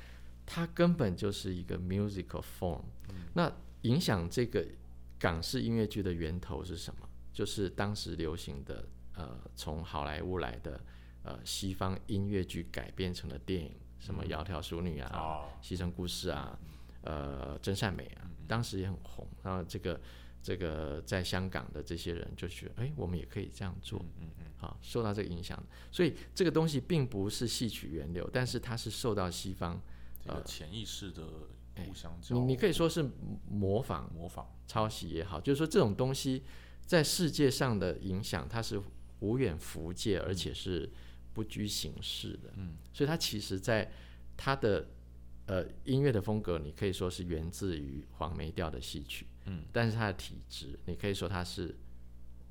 [0.46, 2.82] 它根本就是一个 musical form。
[3.34, 3.52] 那
[3.82, 4.66] 影响这个
[5.18, 7.08] 港式音乐剧的源头是什么？
[7.32, 10.80] 就是当时流行的呃，从好莱坞来的
[11.22, 16.58] 呃西方音乐剧改编成的电影，什么《窈窕淑女》啊，哦西城故事》啊，
[17.02, 19.26] 呃，《真善美》啊，当时也很红。
[19.42, 20.00] 然后这个
[20.42, 24.04] 这个在香港的这些人就觉得，哎，我们也可以这样做。
[24.20, 29.80] 嗯嗯好，受到这个影响，所以这个东西并不是戏曲源流，但是它是受到西方，
[30.24, 31.24] 这个潜意识的
[31.84, 33.04] 互相交你你可以说是
[33.50, 36.44] 模仿、模仿，抄袭也好，就是说这种东西
[36.86, 38.80] 在世界上的影响，它是
[39.18, 40.88] 无远弗届，而且是
[41.34, 42.52] 不拘形式的。
[42.54, 43.90] 嗯，所以它其实在
[44.36, 44.86] 它的
[45.52, 51.76] 呃音乐的风格，你可以说是源自于黄梅调的戏曲，嗯，但是它的体质，你可以说它是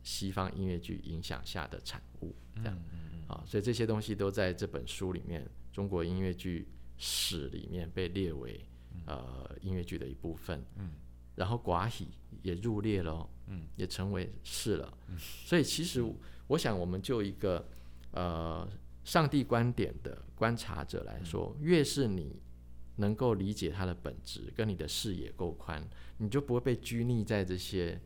[0.04, 2.76] 西方音乐剧影响下的产物，这样。
[2.94, 8.64] 嗯嗯啊，所以这些东西都在这本书里面，中国音乐剧史里面被列为
[9.08, 10.64] 呃音乐剧的一部分。
[10.76, 10.92] 嗯，
[11.36, 12.10] 然后寡喜
[12.44, 14.98] 也入列了，嗯，也成为是了。
[15.08, 16.04] 嗯， 所以其实
[16.46, 17.68] 我想，我们就一个
[18.12, 18.70] 呃
[19.04, 22.36] 上帝观点的观察者来说，越是你
[22.98, 25.86] 能够理解它的本质，跟你的视野够宽，
[26.18, 28.00] 你就不会被拘泥在这些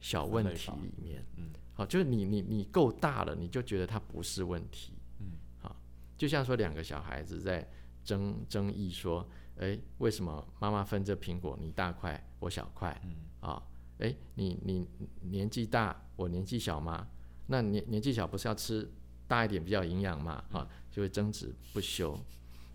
[0.00, 1.24] 小问题里面。
[1.36, 4.94] 嗯，好，就是你你你够大了，你就觉得它不是问题。
[5.18, 5.76] 嗯，好，
[6.16, 7.68] 就像说两个小孩子在
[8.02, 12.98] 争争议说，哎，为什么妈妈分这苹果你大块我小块？
[13.04, 13.62] 嗯，啊，
[13.98, 14.86] 哎，你你
[15.22, 17.06] 年纪大我年纪小吗？
[17.46, 18.90] 那年年纪小不是要吃
[19.28, 20.42] 大一点比较营养嘛？
[20.50, 22.18] 啊，就会争执不休。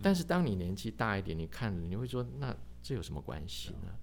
[0.02, 3.98] 但是当你年纪大一点，你看你会说，那这有什么关系呢？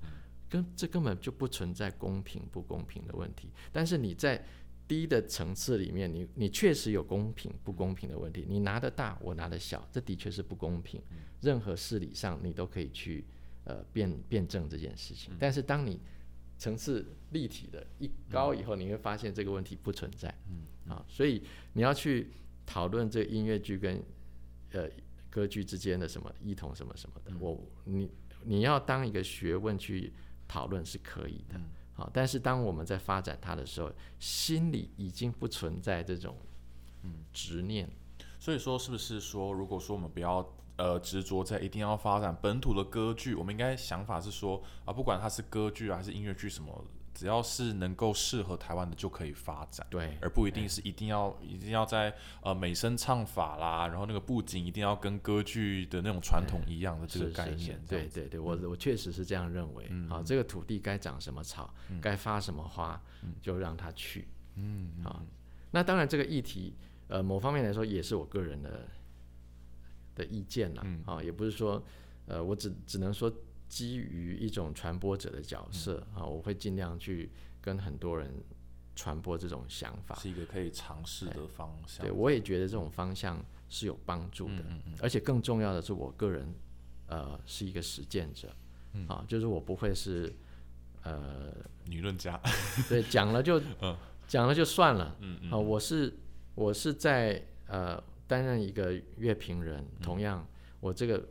[0.49, 3.49] 跟这根本就不存在公平不公平的问题。
[3.73, 4.45] 但是你在
[4.87, 8.45] 低的层次里面，你你确实有公平不公平的问题。
[8.47, 11.01] 你拿的大，我拿的小，这的确是不公平。
[11.41, 13.25] 任何事理上你都可以去
[13.65, 15.33] 呃辩辩证这件事情。
[15.39, 15.99] 但是当你
[16.59, 20.35] 层次立体的一高以后，你会发现这个问题不存在。
[20.51, 22.29] 嗯，啊，所以你要去
[22.67, 24.03] 讨论这个音乐剧跟
[24.73, 24.87] 呃
[25.33, 28.11] 歌剧之间的什么异同什么什么的，我你
[28.45, 30.13] 你要当一个学问去
[30.47, 31.59] 讨论是可以的。
[31.95, 36.37] 好，但是当我们在发展它的时候，心里已经不存在这种
[37.33, 37.89] 执念。
[38.39, 46.85] 所以说，是不是说，如果说我们不要呃执着在一定要发展本土的歌剧，我们应该想法是说啊，不管它是歌剧啊还是音乐剧什么，
[47.23, 59.89] 只要是能够适合台湾的就可以发展，对而不一定是一定要一定要在呃美声唱法啦，然后那个布景一定要跟歌剧的那种传统一样的这个概是是是念，对对对，我我确实是这样认为。
[60.11, 63.01] 啊，这个土地该长什么草，该发什么花，
[63.41, 64.27] 就让它去。
[64.57, 65.23] 嗯，好，
[65.71, 66.75] 那当然这个议题，
[67.07, 68.89] 呃，某方面来说也是我个人的
[70.17, 70.85] 的意见啦。
[71.07, 71.81] 啊，也不是说，
[72.27, 73.33] 呃，我只只能说
[73.73, 78.31] 基于一种传播者的角色啊，我会尽量去跟很多人
[78.95, 80.15] 传播这种想法。
[80.17, 82.13] 是一个可以尝试的方向对，。
[82.13, 84.63] 我也觉得这种方向是有帮助的，
[85.01, 86.55] 而且更重要的是，我个人
[87.07, 88.55] 呃是一个实践者，
[89.09, 90.31] 啊，就是我不会是
[91.03, 91.51] 呃
[91.89, 92.39] 理论家，
[92.91, 93.59] 对讲了就
[94.29, 96.13] 讲了就算了，嗯啊，我是
[96.55, 100.47] 我是在呃担任一个乐评人，同样
[100.81, 101.27] 我这个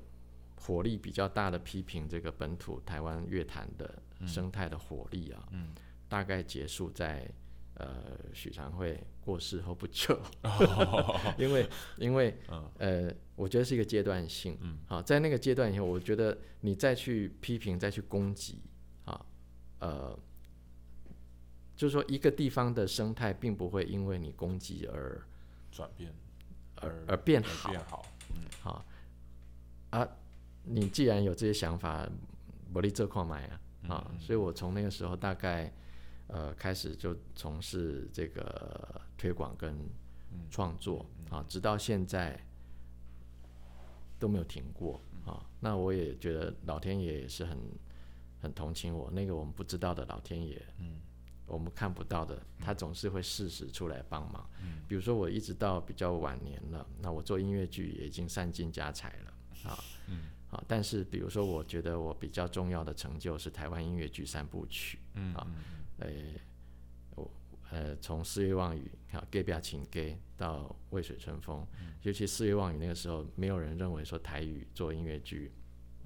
[0.62, 5.74] 火力比较大的批评这个本土台湾乐坛的生态的火力啊，嗯。
[6.08, 7.28] 大概结束在
[7.76, 10.22] 呃许常惠过世后不久，
[11.40, 12.38] 因为因为
[12.78, 14.78] 呃我觉得是一个阶段性，嗯。
[14.86, 18.62] 好，在那个阶段以后，我觉得你再去批评再去攻击
[19.06, 19.26] 啊，
[19.80, 20.20] 呃。
[21.74, 25.20] 就是说，一个地方的生态并不会因为你攻击而
[25.72, 26.14] 转变
[26.76, 27.72] 而而变而好。
[27.72, 27.82] 变
[28.62, 28.86] 好，
[29.90, 30.08] 啊啊！
[30.64, 32.08] 你既然有这些想法，
[32.74, 34.12] 我立这块买啊啊！
[34.20, 35.74] 所以我从那个时候大概
[36.28, 39.76] 呃开始就从事这个推广跟
[40.50, 42.40] 创作啊，直到现在
[44.20, 45.46] 都没有停过啊。
[45.60, 47.58] 那我也觉得老天爷也是很
[48.40, 51.02] 很同情我，那个我们不知道的老天爷，嗯，
[51.46, 54.50] 我们看不到的，他总是会适时出来帮忙。
[54.62, 65.48] 嗯，比如说我一直到比较晚年了，那我做音乐剧也已经散尽家财了啊，嗯，啊，但是比如说我觉得我比较重要的成就是台湾音乐剧三部曲，嗯啊，
[66.00, 66.40] 诶。
[67.74, 71.66] 呃，从四月望雨，好，gay 表情 gay 到渭水春风，
[72.02, 75.50] 尤其四月望雨那个时候，没有人认为说台语做音乐剧，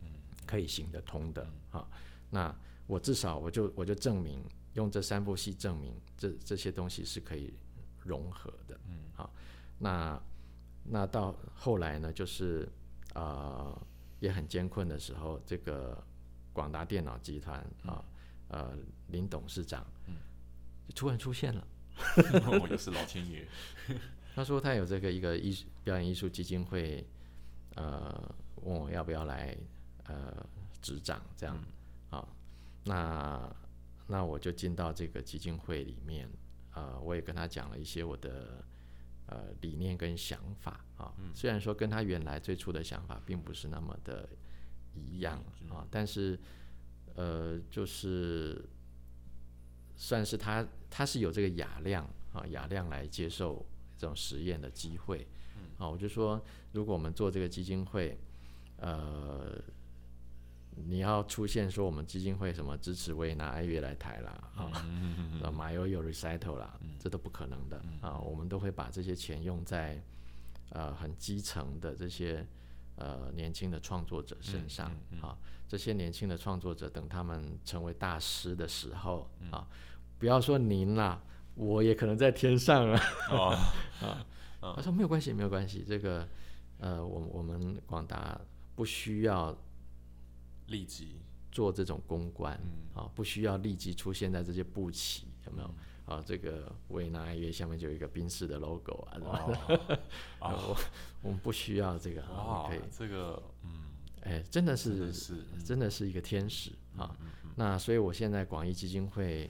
[0.04, 0.08] 嗯，
[0.46, 1.88] 可以行得通的，啊，
[2.30, 2.56] 那
[2.86, 7.52] 我至少我就我就证明，用这三部戏证明这这些东西是可以
[8.04, 9.34] 融合的，嗯，好，
[9.80, 10.22] 那
[10.84, 12.70] 那到后来呢，就是
[13.16, 13.76] 呃
[14.20, 16.02] 也很艰困的时候，这个
[16.54, 18.04] 广达电脑集团啊，
[18.50, 19.86] 呃林董事长。
[20.94, 21.68] 突然出现了，
[22.62, 23.48] 我又是老天爷。
[24.36, 27.04] 他说他有这个一个艺术表演艺术基金会，
[27.76, 29.58] 呃，问我要不要来
[30.04, 30.46] 呃
[30.82, 31.58] 执掌这样，
[32.12, 32.28] 啊，
[32.84, 33.56] 那
[34.06, 36.30] 那我就进到这个基金会里面，
[36.74, 38.64] 呃，我也跟他讲了一些我的
[39.28, 44.30] 呃理念跟想法啊，虽然说跟他原来最初的想法并不是那么的
[44.94, 46.40] 一样啊，但是
[47.16, 48.64] 呃就是。
[49.98, 53.66] 算是他，他是有这个雅量啊，雅量来接受
[53.98, 55.26] 这种实验的机会。
[55.78, 58.20] 啊，我就说，如果我们做这个基金会，
[58.76, 59.58] 呃，
[60.76, 68.20] 你要出现说我们基金会什么支持维纳爱乐来台啦，啊，马友友 recital 啦，这都不可能的啊。
[68.20, 70.02] 我们都会把这些钱用在
[70.70, 72.46] 呃很基层的这些
[72.98, 75.38] 呃年轻的创作者身上啊。
[75.68, 79.68] 这些年轻的创作者，等他们成为大师的时候啊，
[80.20, 81.20] 不要说您啦，
[81.56, 83.02] 我也可能在天上啊。
[84.02, 84.26] 啊，
[84.76, 86.28] 他说没有关系，没有关系，这个
[86.80, 88.40] 呃，我我们广达
[88.76, 89.58] 不需要
[90.68, 91.20] 立即
[91.52, 92.60] 做这种公关
[92.94, 95.76] 啊，不需要立即出现在这些布旗，有没有？
[96.06, 99.18] 啊，这个维纳约下面就有一个宾士的 logo 啊，
[100.40, 100.78] 啊，我
[101.24, 103.84] 我们不需要这个啊，可以这个嗯。
[104.22, 105.14] 哎，真的是，
[105.64, 107.16] 真的是一个天使啊！
[107.56, 109.48] 那所以，我现在广义基金会，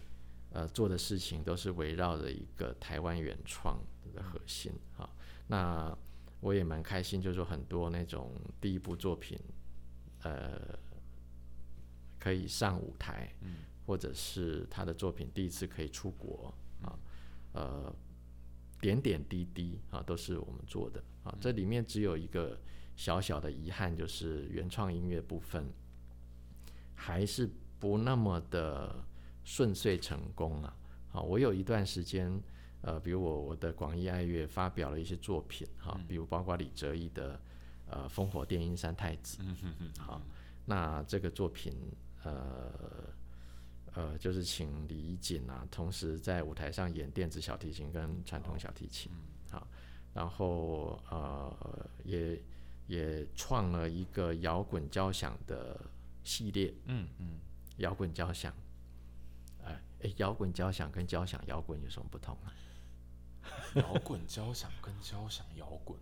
[0.51, 3.79] 呃，做的事情都是围绕着一个台湾原创
[4.13, 5.09] 的核心啊。
[5.47, 5.97] 那
[6.41, 9.39] 我也蛮开心，就是说很多那种第一部作品，
[10.23, 10.77] 呃，
[12.25, 13.31] 可以上舞台，
[13.85, 16.97] 或者是他的作品第一次可以出国啊，
[17.53, 17.95] 呃，
[18.81, 21.37] 点点滴滴啊，都是我们做的啊。
[21.39, 22.59] 这里面只有一个。
[22.97, 25.69] 小小的遗憾就是原创音乐部分
[26.95, 27.45] 还是
[27.77, 29.03] 不那么的
[29.43, 30.73] 顺遂成功啊！
[31.09, 32.41] 好，我有一段时间，
[32.79, 37.37] 呃，比如我我的广义爱乐发表了一些作品，哈，比如包括李哲义的
[37.89, 39.43] 呃《烽火电音三太子》，
[39.99, 40.21] 好，
[40.65, 41.73] 那这个作品，
[42.25, 42.71] 呃
[43.93, 49.11] 呃，就是请李锦啊，同时在舞台上演电子小提琴跟传统小提琴，
[49.49, 49.65] 好，
[50.13, 52.41] 然后呃也。
[52.87, 55.75] 也创了一个摇滚交响的
[56.23, 57.39] 系列，嗯嗯，
[57.77, 58.53] 摇滚交响，
[59.63, 62.53] 哎哎，摇滚交响跟交响摇滚有什么不同啊？
[63.73, 65.99] 摇滚交响跟交响摇滚，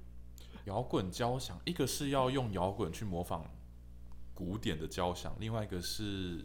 [0.66, 3.50] 摇滚交响一个是要用摇滚去模仿
[4.34, 6.44] 古典的交响，另外一个是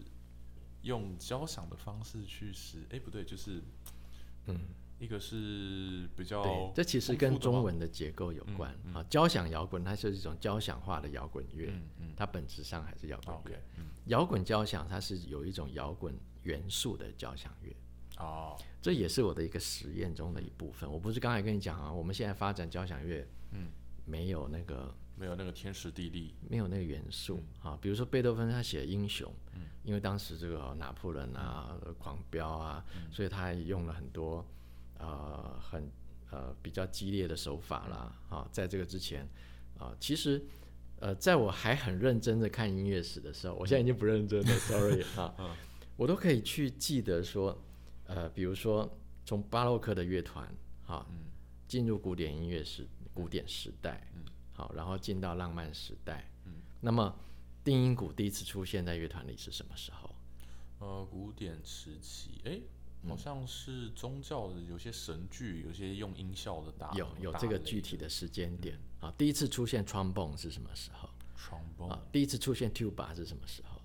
[0.83, 3.63] 用交响的方式去使，哎不对，就是
[4.47, 4.59] 嗯。
[5.01, 9.01] 一个是比较，对，这其实跟中文的结构有关啊。
[9.09, 11.73] 交响摇滚它是一种交响化的摇滚乐，
[12.17, 13.63] 它本质上还是摇滚乐。
[14.07, 17.73] 摇滚交响它是有一种摇滚元素的交响乐。
[18.17, 20.91] 哦，这也是我的一个实验中的一部分。
[20.91, 23.69] 我不是刚才跟你讲啊，我们现在发展交响乐，嗯，
[24.09, 27.79] 没有那个没有那个天时地利，没有那个元素啊。
[27.81, 34.45] 比如说贝多芬他写英雄，嗯，因为当时这个拿破仑啊狂飙啊，所以他还用了很多。
[35.01, 35.89] 呃，很
[36.33, 39.25] 呃比较激烈的手法啦，啊，在这个之前，
[39.79, 40.45] 啊，其实
[40.99, 45.33] 呃，在我还很认真的看音乐史的时候，我现在已经不认真了， sorry 哈，
[45.97, 47.57] 我都可以去记得说，
[48.07, 48.93] 呃，比如说
[49.25, 51.07] 从巴洛克的乐团，哈，
[51.69, 52.85] 进入古典音乐时
[53.19, 57.13] 古典时代，嗯好，然后进到浪漫时代，嗯，那么
[57.65, 60.15] 定音鼓第一次出现在乐团里是什么时候？
[60.79, 62.61] 呃，古典时期，哎。
[63.09, 66.93] 好像是宗教的，有些神剧，有些用音效的打。
[66.95, 69.15] 有有这个具体的时间点啊？
[69.17, 72.03] 第一次出现 trombone 是什么时候？trombone 啊？
[72.11, 73.81] 第一次出现 tuba 是什么时候？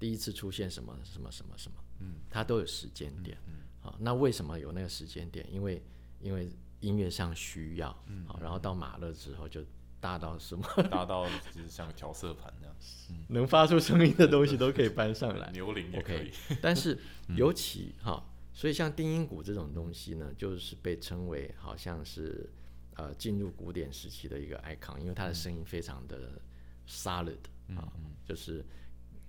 [0.00, 3.52] 第一次出现什么什么什么什么，嗯，它都有时间点，嗯，
[3.82, 5.46] 好，那为什么有那个时间点？
[5.52, 5.82] 因为
[6.18, 6.50] 因为
[6.80, 9.60] 音乐上需要，嗯，好，然后到马勒之后就
[10.00, 12.76] 大到什么， 大到就是像调色盘那样，
[13.28, 16.30] 能发出声音的东西都可以搬上来，牛铃也可以，
[16.62, 16.98] 但是
[17.36, 22.48] 尤其哈，所以像定音鼓这种东西呢，就是被称为好像是
[22.94, 26.40] 呃进入古典时期的一个 icon，因为它的声音非常的
[26.86, 27.38] solid
[27.76, 27.92] 啊，
[28.24, 28.64] 就是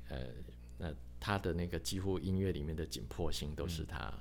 [0.10, 0.18] 呃。
[0.82, 4.14] 那它的那个几乎音乐里面的紧迫性都是他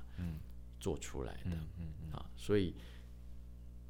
[0.77, 2.75] 做出来的嗯啊，所以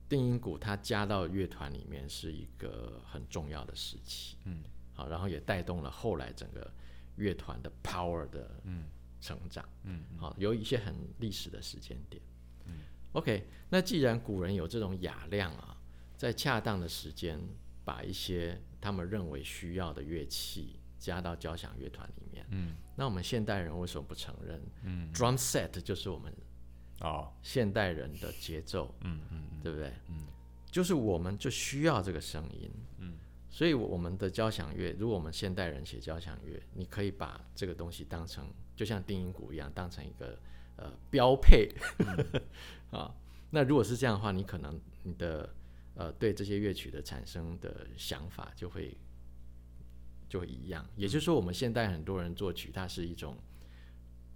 [0.10, 6.70] 定音鼓它加到乐团里面是一个很重要的时期，嗯，好，然后也带动了后来整个
[7.16, 8.62] 乐团的 power 的
[9.22, 12.22] 成长，嗯，好，有一些很历史的时间点，
[12.66, 12.80] 嗯
[13.14, 15.78] ，OK，那既然古人有这种雅量啊，
[16.18, 17.40] 在恰当的时间
[17.86, 20.80] 把一些他们认为需要的乐器。
[21.00, 24.62] 加到交响乐团里面，嗯，那我们现代人为什么不承认？
[24.84, 26.30] 嗯，drum set 就是我们
[27.02, 27.32] 哦。
[27.42, 29.92] 现代人的节奏，嗯嗯，对不对？
[30.10, 30.28] 嗯，
[30.72, 33.16] 就是我们就需要这个声音，嗯，
[33.50, 40.38] 所以我们的交响乐，如果我们现代人写交响乐，你可以把这个东西当成就像定音鼓一样，当成一个
[40.78, 41.70] 呃标配。
[42.92, 43.14] 啊。
[43.52, 45.50] 那如果是这样的话，你可能你的
[45.96, 48.98] 呃对这些乐曲的产生的想法就会。
[50.30, 53.36] 就会一样，也就是说，我们现代很多人作曲，它是一种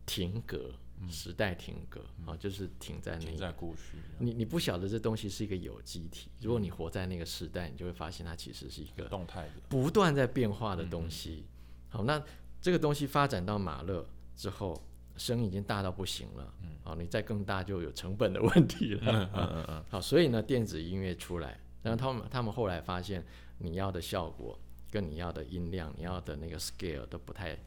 [0.07, 0.73] 停格，
[1.09, 3.97] 时代停格啊，就是停在那，停在过去。
[4.19, 11.45] 你你不晓得这东西是一个有机体，如果你活在那个时代，你就会发现它其实是一个动态的、不断在变化的东西。
[11.89, 12.21] 好，那
[12.61, 14.81] 这个东西发展到马勒之后，
[15.17, 19.83] 声音已经大到不行了，嗯，好，你再更大就有成本的问题了，嗯嗯嗯。
[19.89, 23.25] 好，所以呢，电子音乐出来，然后他们他们后来发现
[23.57, 24.59] 你要的效果。
[24.91, 27.57] 跟你要的音量、你要的那个 scale 都不太，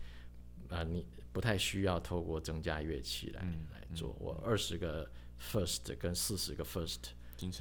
[0.77, 4.15] 啊，你不太需要透过增加乐器来来做。
[4.21, 5.11] 我二十个
[5.41, 6.99] first 跟四十个 first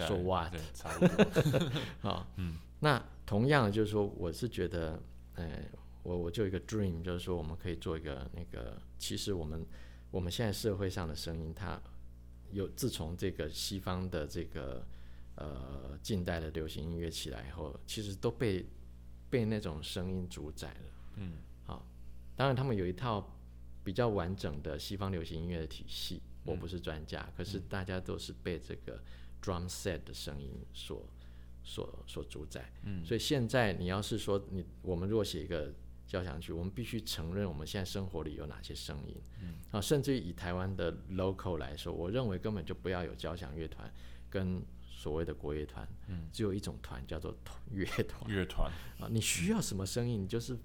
[0.08, 1.72] 做 what 差不多。
[2.00, 5.02] 好，嗯，那同样就是说，我是觉得，
[5.36, 5.62] 呃，
[6.04, 9.66] 我我就一个 dream，就是说我们可以做一个那个，其实我们
[10.12, 11.82] 我们现在社会上的声音，它
[12.52, 14.86] 有自从这个西方的这个
[15.36, 18.66] 呃近代的流行音乐起来以后，其实都被
[19.30, 21.55] 被那种声音主宰了，嗯，好，
[22.36, 23.38] 当然他们有一套
[23.84, 29.02] 比较完整的西方流行音乐的体系，我不是专家，可是大家都是被这个
[29.42, 31.08] drum set 的声音所
[31.64, 35.74] 所所主宰，嗯，所以现在你要是说你我们如果写一个
[36.08, 43.92] 交响曲，我们必须承认我们现在生活里有哪些声音，嗯，啊，甚至于以台湾的 local 来说，我认为根本就不要有交响乐团
[44.30, 44.62] 跟。
[44.98, 47.36] 所谓的国乐团，嗯，只有一种团叫做
[47.70, 48.32] 乐团。
[48.32, 48.72] 乐团。
[48.98, 50.58] 啊，你需要什么声音，你就是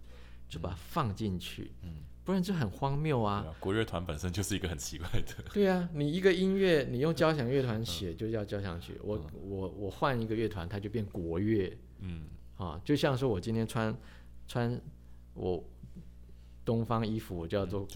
[0.50, 3.46] 就把它放进去，嗯，不然就很荒谬啊。
[3.58, 5.42] 国乐团本身就是一个很奇怪的。
[5.54, 8.98] 对啊，你一个音乐，你用交响乐团写就叫交响曲。
[9.02, 11.74] 我我我换一个乐团，它就变国乐。
[12.00, 12.24] 嗯，
[12.56, 13.96] 啊，就像说我今天穿
[14.46, 14.78] 穿
[15.32, 15.64] 我
[16.64, 17.88] 东方衣服，我叫做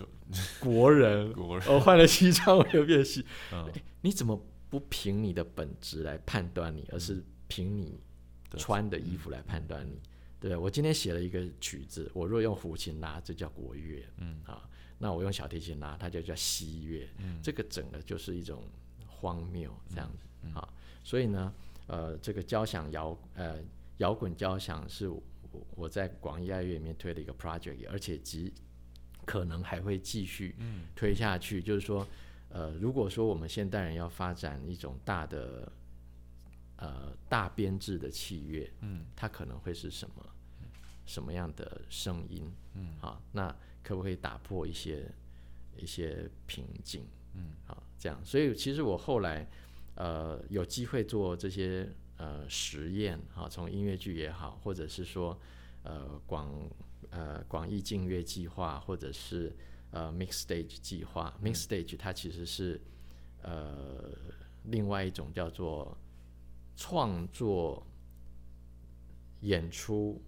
[0.60, 1.32] 国人。
[1.34, 3.26] 国人，我换了西装，我又变西。
[3.52, 4.40] 嗯，你怎么？
[4.70, 7.96] 不凭你的本质来判断你，而是凭你
[8.56, 10.00] 穿的衣服来判断你，
[10.48, 18.62] 对我今天写了一个曲子，我若用胡琴拉，这叫国乐，嗯啊，那我用小提琴拉，它就叫西乐，嗯，这个整个就是一种
[19.06, 20.68] 荒谬这样子啊，
[21.02, 21.54] 所以呢，
[21.86, 23.58] 呃，这个交响摇呃
[23.96, 25.10] 摇滚交响是
[25.74, 28.52] 我在广义爱乐里面推的一个 project，而且极
[29.24, 30.54] 可能还会继续
[30.94, 32.06] 推下去，就是说。
[32.50, 35.72] 呃，如果说我们现代人要发展一种大的
[36.76, 40.24] 呃大编制的器乐，嗯，它可能会是什么
[41.06, 42.50] 什么样的声音？
[42.74, 45.10] 嗯，好，那可不可以打破一些
[45.76, 47.04] 一些瓶颈？
[47.34, 49.46] 嗯，好，这样，所以其实我后来
[49.94, 55.38] 呃有机会做这些呃实验，哈，从音乐剧也好，或者是说
[55.82, 56.52] 呃广
[57.10, 59.54] 呃广义静乐计划，或者是。
[59.96, 62.80] 呃，mix stage 计划，mix stage 它其实是
[63.42, 64.10] 呃
[64.64, 65.96] 另外一种叫做
[66.74, 67.86] 创作
[69.42, 70.20] 演出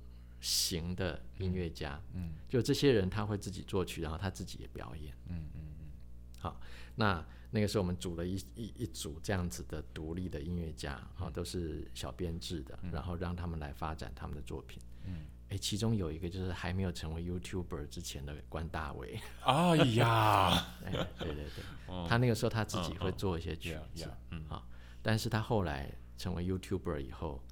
[0.47, 5.91] 型的音乐家，嗯，就这些人他会自己作曲，然后他自己也表演，嗯嗯嗯。
[6.39, 6.61] 好，
[6.95, 15.27] 那那个时候我们组了一一一组这样子的独立的音乐家，好，都是小编制的，然后让他们来发展他们的作品，嗯。
[15.49, 19.19] 哎，其中有一个就是还没有成为 YouTuber 之前的关大伟。
[19.43, 20.49] 哎呀，
[20.85, 24.65] 哎，对对对，他那个时候他自己会做一些曲子，嗯，好，
[25.03, 27.43] 但是他后来成为 YouTuber 以后，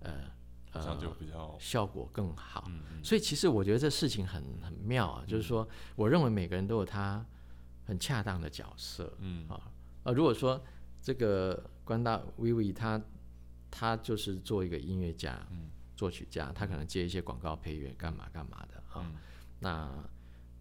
[0.00, 0.30] 呃
[0.80, 2.70] 这样就比较效果更好。
[3.02, 7.24] 所以其实我觉得这事情很很妙啊，就是说，我认为每个人都有他
[7.84, 9.14] 很恰当的角色。
[9.18, 9.70] 嗯啊
[10.04, 10.62] 啊，如果说
[11.00, 13.00] 这个关大 Vivi 他
[13.70, 19.12] 他就是做一个音乐家，嗯，作曲家，他可能接一些广告配乐，干嘛干嘛的啊。
[19.60, 20.04] 那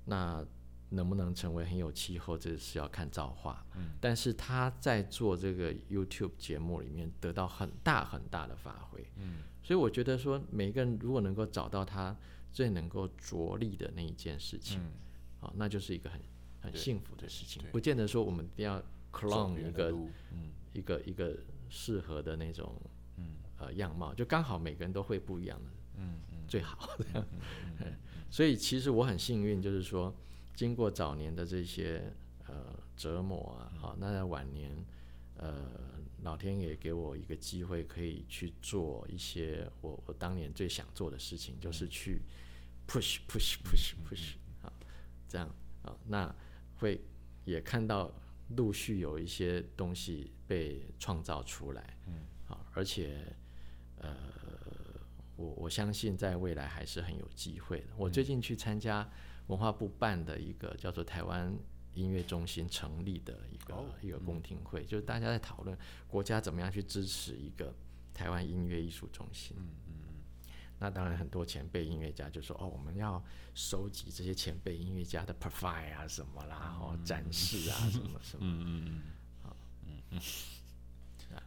[0.05, 0.45] 那
[0.89, 3.65] 能不能成为很有气候，这是要看造化。
[3.75, 9.05] 嗯，但是他在做这个 YouTube 节目里面得到很大很大的发挥。
[9.17, 12.15] 嗯，所以我觉得说，每一个人如果能够找到他
[12.51, 14.79] 最能够着力的那一件事情，
[15.39, 16.21] 好，那就是一个很
[16.61, 17.63] 很幸福的事情。
[17.71, 18.79] 不见得说我们一定要
[19.11, 19.89] clone 一个，
[20.31, 21.35] 嗯，一个一个
[21.69, 22.75] 适合的那种，
[23.17, 27.25] 嗯，呃，样貌，就刚好每个人都会不一样的，嗯嗯，最好这样。
[28.29, 30.13] 所以其实我很幸运，就是说。
[30.55, 32.13] 经过早年的这些
[32.45, 34.71] 呃折磨啊，好，那在晚年，
[35.35, 35.67] 呃，
[36.23, 42.21] 老天爷给我一个机会，可以去做一些我我当年最想做的事情，就是去
[42.87, 44.71] push push push push 啊，
[45.27, 45.47] 这样
[45.83, 46.33] 啊，那
[46.77, 47.01] 会
[47.45, 48.11] 也看到
[48.55, 53.35] 陆续有一些东西被创造出来，嗯，好，而且
[53.97, 54.15] 呃，
[55.35, 57.87] 我我相信在未来还是很有机会的。
[57.97, 59.09] 我最近去参加。
[59.47, 61.53] 文化部办的一个叫做台湾
[61.93, 65.77] 音乐中心成立的一个一个公听会，就是大家在讨论
[66.07, 67.73] 国家怎么样去支持一个
[68.13, 69.55] 台湾音乐艺术中心。
[69.59, 70.13] 嗯嗯嗯。
[70.79, 73.23] 那当然，很多前辈音乐家就说：“哦，我们要
[73.53, 79.01] 收集这些前辈音乐家的 profile 啊什么啦，然后展示啊什么什么。”嗯嗯嗯。
[79.43, 80.19] 好，嗯嗯。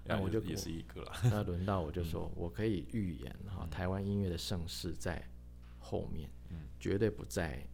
[0.04, 1.12] 那我就也是一个了。
[1.30, 5.28] 那轮到我就说，我可以预言哈，台湾音乐的盛世在
[5.78, 6.30] 后面，
[6.78, 7.66] 绝对不在。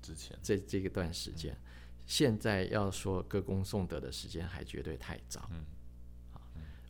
[0.00, 1.58] 之前这这一段时间，
[2.08, 5.46] 现在要说歌功颂德的时间还绝对太早。
[5.52, 5.62] 嗯，
[6.32, 6.40] 好，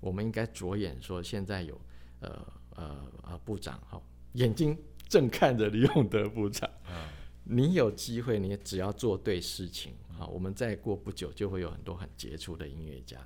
[0.01, 1.79] 我们应该着眼说，现在有
[2.21, 2.47] 呃
[2.77, 4.01] 呃呃部长哈，
[4.35, 6.71] 眼睛正看着李永德部长。
[6.89, 7.09] 嗯，
[7.43, 13.19] 你有机会，你只要做对事情，好，我们再过不久就会有很多很杰出的音乐家，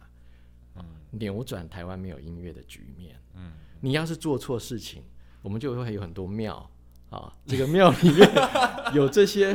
[0.77, 3.21] 嗯，扭转台湾没有音乐的局面。
[3.35, 5.05] 嗯，你要是做错事情，
[5.43, 6.69] 我们就会有很多庙。
[7.11, 8.27] 啊，这个庙里面
[8.95, 9.55] 有这些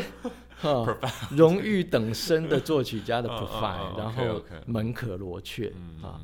[0.62, 0.98] 哈
[1.32, 6.20] 荣誉等身的作曲家的 profile，然后门可罗雀啊，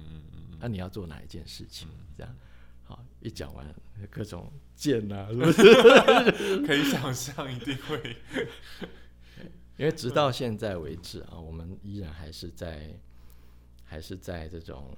[0.60, 1.88] 那你要做哪一件事情？
[2.18, 2.36] 这样，
[2.84, 3.66] 好，一讲完
[4.10, 6.66] 各种贱啊，是不是？
[6.66, 8.18] 可以想象一定会，
[9.78, 12.90] 因为直到现在为止啊，我们依然还是在
[13.84, 14.96] 还是在这种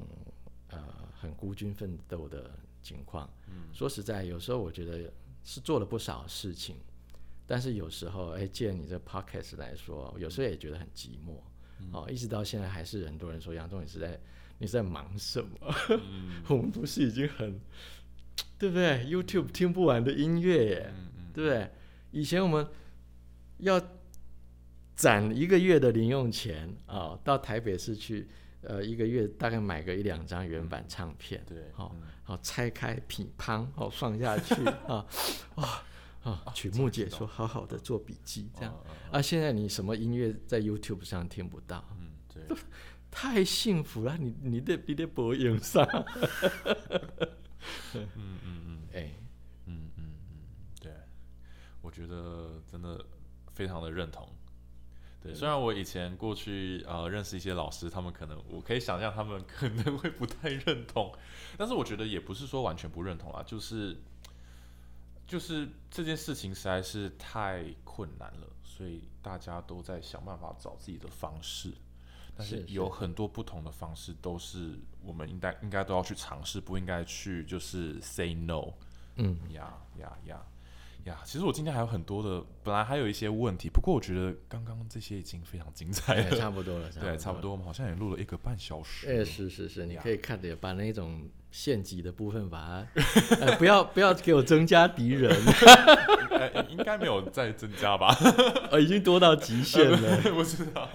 [0.69, 0.79] 呃
[1.19, 2.49] 很孤军奋斗的
[2.81, 3.29] 情况。
[3.73, 5.11] 说实在，有时候我觉得。
[5.47, 6.75] 是做了不少事情，
[7.47, 11.39] 但是有时候，哎，借你这 podcast 来说，有时候也觉得很寂寞。
[11.91, 14.19] 哦，一直到现在，还是很多人说杨总，你是在
[14.57, 15.49] 你是在忙什么？
[16.49, 17.59] 我们不是已经很，
[18.57, 20.93] 对不对？YouTube 听不完的音乐，耶，
[21.33, 21.71] 对不对？
[22.11, 22.67] 以前我们
[23.57, 23.81] 要
[24.95, 28.27] 攒一个月的零用钱啊，到台北市去。
[28.67, 34.55] 呃，一个月大概买个一两张原版唱片，对，好，好拆开品乓，好放下去
[34.87, 35.05] 啊，
[35.57, 35.83] 哇
[36.25, 38.73] 啊，曲目解说，好好的做笔记，这样
[39.11, 39.21] 啊。
[39.21, 41.85] 现在你什么音乐在 YouTube 上听不到？
[41.99, 42.57] 嗯，对，
[43.11, 45.85] 太幸福了，你你的你的播音上，
[47.93, 49.11] 嗯嗯嗯，哎，
[49.67, 50.37] 嗯嗯嗯，
[50.81, 50.91] 对，
[51.81, 53.03] 我觉得真的
[53.53, 54.27] 非常的认同。
[55.21, 61.11] 对虽然我以前过去呃认识一些老师，他们可能我可以想象他们可能会不太认同，
[61.57, 63.97] 但是我觉得也不是说完全不认同啊，就是
[65.27, 71.73] 就是这件事情实在是太困难了，所以大家都在想办法找自己的方式，
[72.35, 78.73] 但是有很多不同的方式都是我们应该应该都要去尝试，不应该去就是 say no，
[79.15, 79.37] 嗯。
[79.51, 80.45] 呀呀呀。
[81.05, 89.07] 呀，其实我今天还有很多的，本来还有一些问题，不过我觉得刚刚这些已经非常精彩了，差不多了，对，差不多，我们好像也录了一个半小时。
[89.07, 92.85] 哎，是是是，你可以看的，把那种县级的部分把
[93.39, 95.33] 它， 不要不要给我增加敌人，
[96.67, 98.13] 应该没有再增加吧？
[98.69, 100.89] 呃， 已经多到极限了，不知道，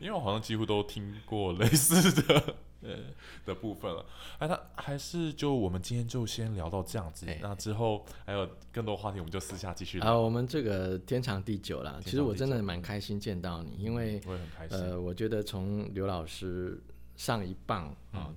[0.00, 2.54] 因为我好像几乎都听过类似的。
[2.84, 2.96] 呃
[3.44, 4.04] 的部分了，
[4.38, 10.08] 哎，那还是就我们今天就先聊到这样子，那之后还有更多话题，我们就私下继续聊。
[10.08, 14.76] 啊，我们这个天长地久了，其实我真的蛮开心见到你，因为我也很开心。
[14.78, 16.80] 呃，我觉得从刘老师
[17.14, 18.30] 上一棒啊，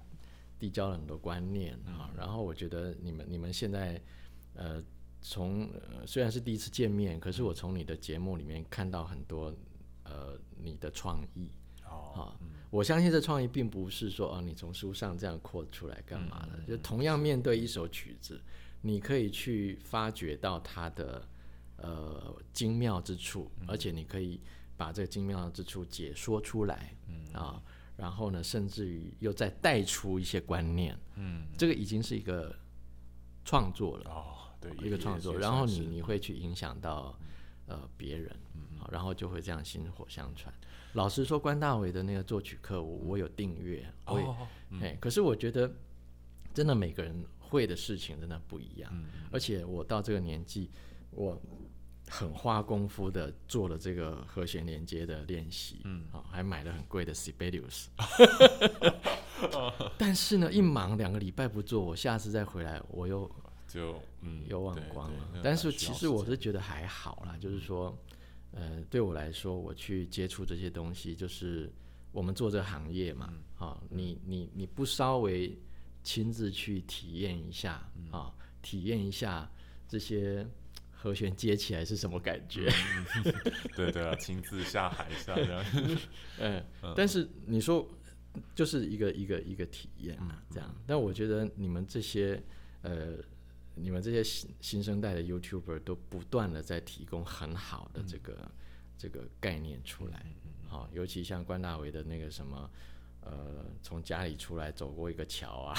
[0.59, 4.01] 递交了很多观念啊，然后我觉得你们你们现在
[4.53, 4.81] 呃，
[5.21, 5.69] 从
[6.05, 9.53] 虽然是第一次见面，可是我从你的节目里面看到很多
[10.03, 11.49] 呃你的创意
[11.89, 12.33] 哦。
[12.71, 16.61] 我相信这创意并不是说哦，你从书上这样扩出来干嘛的？
[16.67, 18.41] 就同样面对一首曲子，
[18.81, 21.25] 你可以去发掘到它的
[21.77, 24.41] 呃精妙之处，而且你可以
[24.75, 26.93] 把这个精妙之处解说出来，
[27.31, 27.63] 啊，
[27.97, 32.55] 然后呢，甚至于又再带出一些观念，嗯，这个已经是一个
[33.43, 34.25] 创作了，哦，
[34.59, 37.17] 对，一个创作，然后你你会去影响到
[37.67, 40.53] 呃别人，嗯，然后就会这样薪火相传。
[40.93, 44.19] 老实说，关大伟的那个作曲课，我我有订阅，我
[44.71, 45.73] 也，哎，可是我觉得
[46.53, 48.91] 真的每个人会的事情真的不一样，
[49.31, 50.71] 而且我到这个年纪，
[51.11, 51.41] 我
[52.09, 57.87] 很花功夫的做了这个和弦连接的练习，嗯，啊，还买了很贵的 Sibelius，
[59.97, 63.29] 但是呢，一忙两个礼拜不做，我下次再回来，我又
[63.67, 65.41] 就嗯又忘光了。
[65.43, 67.97] 但是其实我是觉得还好啦，就是说。
[68.57, 71.69] 呃，对我来说，我去接触这些东西，就是
[72.13, 75.59] 我们做这个行业嘛，啊，你你你不稍微
[76.03, 79.51] 亲自去体验一下啊，体验一下
[79.89, 80.47] 这些
[81.05, 82.67] 和弦接起来是什么感觉？
[83.77, 85.65] 对对啊，亲自下海下这样。
[86.41, 87.87] 嗯，但是你说
[88.55, 90.75] 就是一个一个一个体验嘛，这样。
[90.87, 92.41] 但我觉得你们这些
[92.81, 93.13] 呃。
[93.77, 98.49] 你们这些新新生代的 YouTuber 都不断的在提供很好的这个
[98.97, 100.25] 这个概念出来，
[100.69, 102.71] 好，尤其像关大为的那个什么，
[103.25, 105.75] 呃，从家里出来走过一个桥啊，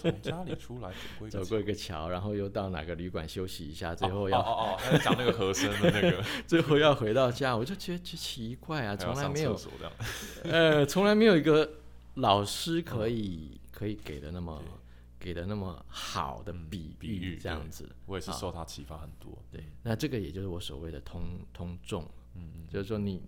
[0.00, 0.92] 从家里出来
[1.30, 9.56] 走过一个桥，然后又到哪个旅馆休息一下，最后要哦哦哦，他在讲那个和声的那个， 最后要回到家，我就觉得奇怪啊，从来没有，
[10.44, 11.70] 呃，从来没有一个
[12.14, 14.60] 老师可以可以给的那么。
[15.20, 19.36] 给的那么好的比喻，这样子，我也是受他启发很多。
[19.50, 22.04] 对，那这个也就是我所谓的通通众，
[22.36, 23.20] 嗯嗯，就是说你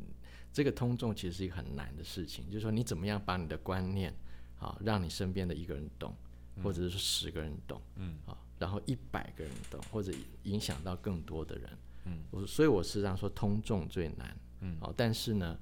[0.52, 4.14] 这个通众其实是一个很难的事情，就是说你怎么样把你的观念，
[4.58, 6.14] 啊，让你身边的一个人懂，
[6.62, 15.58] 或者是十个人懂，嗯，啊，然后一百个人懂，或者影响到更多的人，嗯，我所以我实际上说通众最难，嗯，好，但是呢，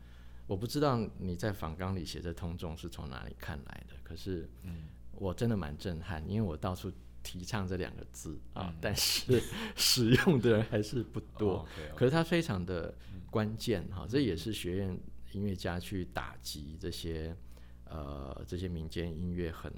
[0.47, 4.85] 我不知道你在访纲里写的通众是从哪里看来的，可是，嗯。
[5.21, 9.43] 我真的蛮震撼，因为我到处提倡这两个字啊，但是
[9.77, 11.67] 使用的人还是不多。
[11.95, 12.95] 可是它非常的
[13.31, 14.99] 关键哈，这也是学院
[15.33, 17.37] 音乐家去打击这些
[17.85, 19.73] 呃这些民间音乐很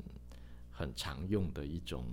[0.70, 2.05] 很常用的一种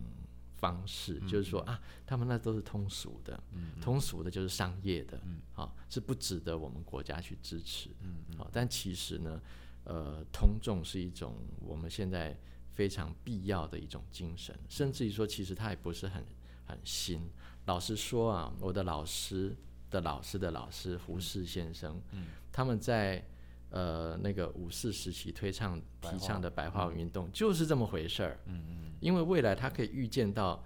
[0.55, 3.41] 方式，就是说啊，他们那都是通俗的，
[3.79, 5.21] 通俗的就是商业的，
[5.53, 7.91] 啊，是不值得我们国家去支持。
[8.01, 9.41] 嗯，好，但其实呢，
[9.83, 12.35] 呃，通众是一种我们现在。
[12.77, 16.23] 非常必要的一种精神，甚至于说，其实它也不是很
[16.63, 17.19] 很新。
[17.65, 19.55] 老实说啊，我的老师
[19.89, 23.25] 的老师的老师胡适先生，嗯，他们在
[23.71, 28.39] 呃那个五四时期推倡提倡的白话文运动，就是这么回事儿。
[28.45, 30.63] 嗯嗯，因为未来他可以预见到，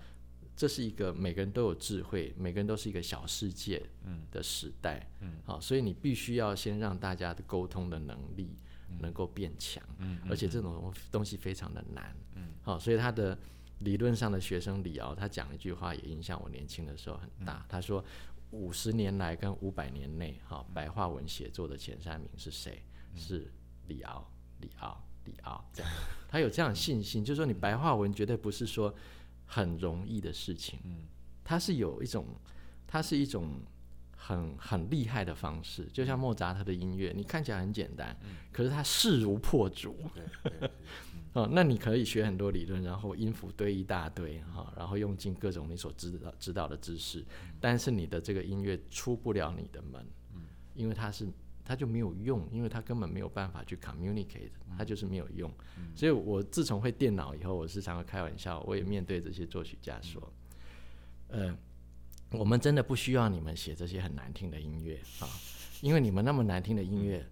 [0.54, 3.82] 这是一个每个人都有智慧，每个人都是一个小世界
[4.30, 5.10] 的时代。
[5.22, 8.58] 嗯，好，所以你必须要先让大家的沟通的能力。
[9.00, 13.38] 能够变强，嗯，而且这种东西非常的难，嗯，好，所以他的
[13.80, 17.66] 理论上的学生李敖，他讲一句话也影响我年轻的时候很大。
[17.70, 18.04] 他说，
[18.52, 22.84] 五十年来跟五百年内，哈，白话文写作的前三名是谁？
[23.16, 23.52] 是
[23.88, 24.30] 李敖，
[24.60, 25.92] 李敖，李敖，这样，
[26.28, 28.94] 他有这样信心，就是说你白话文绝对不是说
[29.46, 31.08] 很容易的事情，嗯，
[31.44, 32.26] 它是有一种，
[32.88, 33.62] 它是一种。
[34.24, 38.16] 很很厉害的方式，就像莫扎特的音乐，你看起来很简单，
[38.52, 39.98] 可是他势如破竹。
[41.34, 47.26] 哦，那你可以学很多理论，然后音符堆一大堆，哈，然后用尽各种你所知道知道的知识，
[47.60, 50.06] 但是你的这个音乐出不了你的门，
[50.76, 51.28] 因为它是
[51.66, 55.52] 它就没有用，因为它根本没有办法去 communicate，它就是没有用。
[55.96, 60.32] 所以我自从会电脑以后，我时常会开玩笑，我也面对这些作曲家说，
[61.30, 61.58] 呃。
[62.32, 65.28] 我们真的不需要你们写这些很难听的音乐啊，
[65.82, 67.26] 因为你们那么难听的音乐，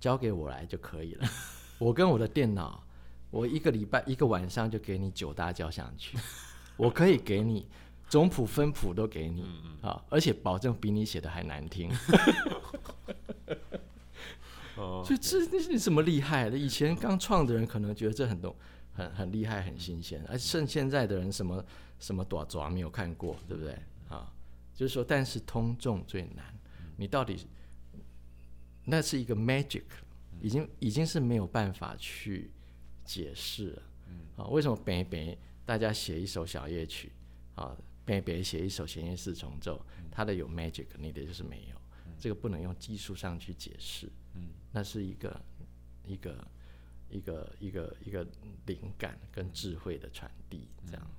[0.00, 1.28] 交给我来就可以了。
[1.78, 2.84] 我跟我的电脑，
[3.30, 6.18] 我一个礼拜一个晚上就给你九大交响曲，
[6.76, 7.68] 我可以给你
[8.08, 9.44] 总谱分谱都给你
[9.80, 11.90] 啊，而且保证比你写的还难听。
[14.76, 16.58] 哦，所以这那是什么厉害的？
[16.58, 18.56] 以前刚创的人可能觉得这很多
[18.94, 21.64] 很很厉害很新鲜，而趁现在的人什么
[22.00, 23.78] 什么短爪没有看过，对不对？
[24.12, 24.32] 啊，
[24.74, 26.54] 就是说，但是通众最难。
[26.96, 27.46] 你到底
[28.84, 29.84] 那是一个 magic，
[30.40, 32.50] 已经已经是没有办法去
[33.04, 33.82] 解释了。
[34.36, 37.10] 啊，为什么北北大家写一首小夜曲，
[37.54, 41.80] 啊，北北写一首弦乐四重奏，它的有 magic，你的就是没有。
[42.18, 44.08] 这个不能用技术上去解释。
[44.34, 45.40] 嗯，那是一个
[46.04, 46.46] 一个
[47.08, 48.26] 一个一个一个
[48.66, 51.10] 灵感跟智慧的传递，这样。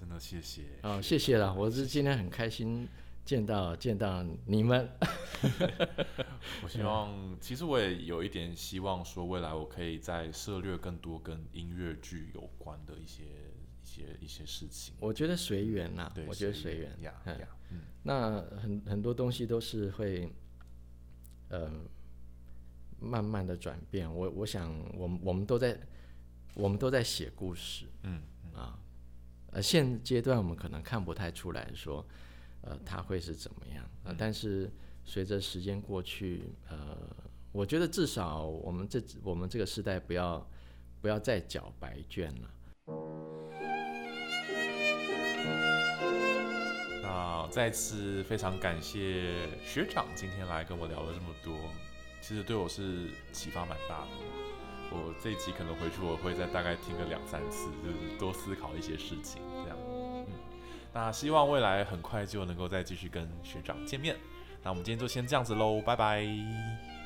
[0.00, 0.62] 真的谢谢。
[0.82, 2.88] 哦，谢谢了，我是今天很开心
[3.22, 4.88] 见到见到你们。
[6.64, 13.24] 我希望，其实我也有一点希望，说未来我可以再涉略更多跟音乐剧有关的一些
[13.84, 14.94] 一些一些事情。
[15.00, 20.32] 我觉得随缘呐，对，我觉得随缘呀呀，嗯，那很很多东西都是会，
[21.50, 21.70] 呃，
[22.98, 24.10] 慢慢的转变。
[24.12, 25.78] 我我想，我们我们都在
[26.54, 28.22] 我们都在写故事，嗯
[28.54, 28.78] 啊，
[29.52, 32.06] 呃，现阶段我们可能看不太出来说，
[32.62, 34.14] 呃，它会是怎么样啊？
[34.16, 34.70] 但是
[35.04, 36.96] 随着时间过去，呃，
[37.50, 40.48] 我觉得至少我们这我们这个时代不要
[41.00, 42.50] 不要再缴白卷了。
[47.02, 51.56] 那再次非常感谢学长今天来跟我聊了这么多，
[52.20, 54.39] 其实对我是启发蛮大的。
[54.90, 59.78] 我这一集可能回去我会再大概听个两三次，就是多思考一些事情这样。
[59.88, 60.26] 嗯，
[60.92, 64.16] 那希望未来很快就能够再继续跟学长见面。
[64.62, 66.99] 那我们今天就先这样子喽，拜拜。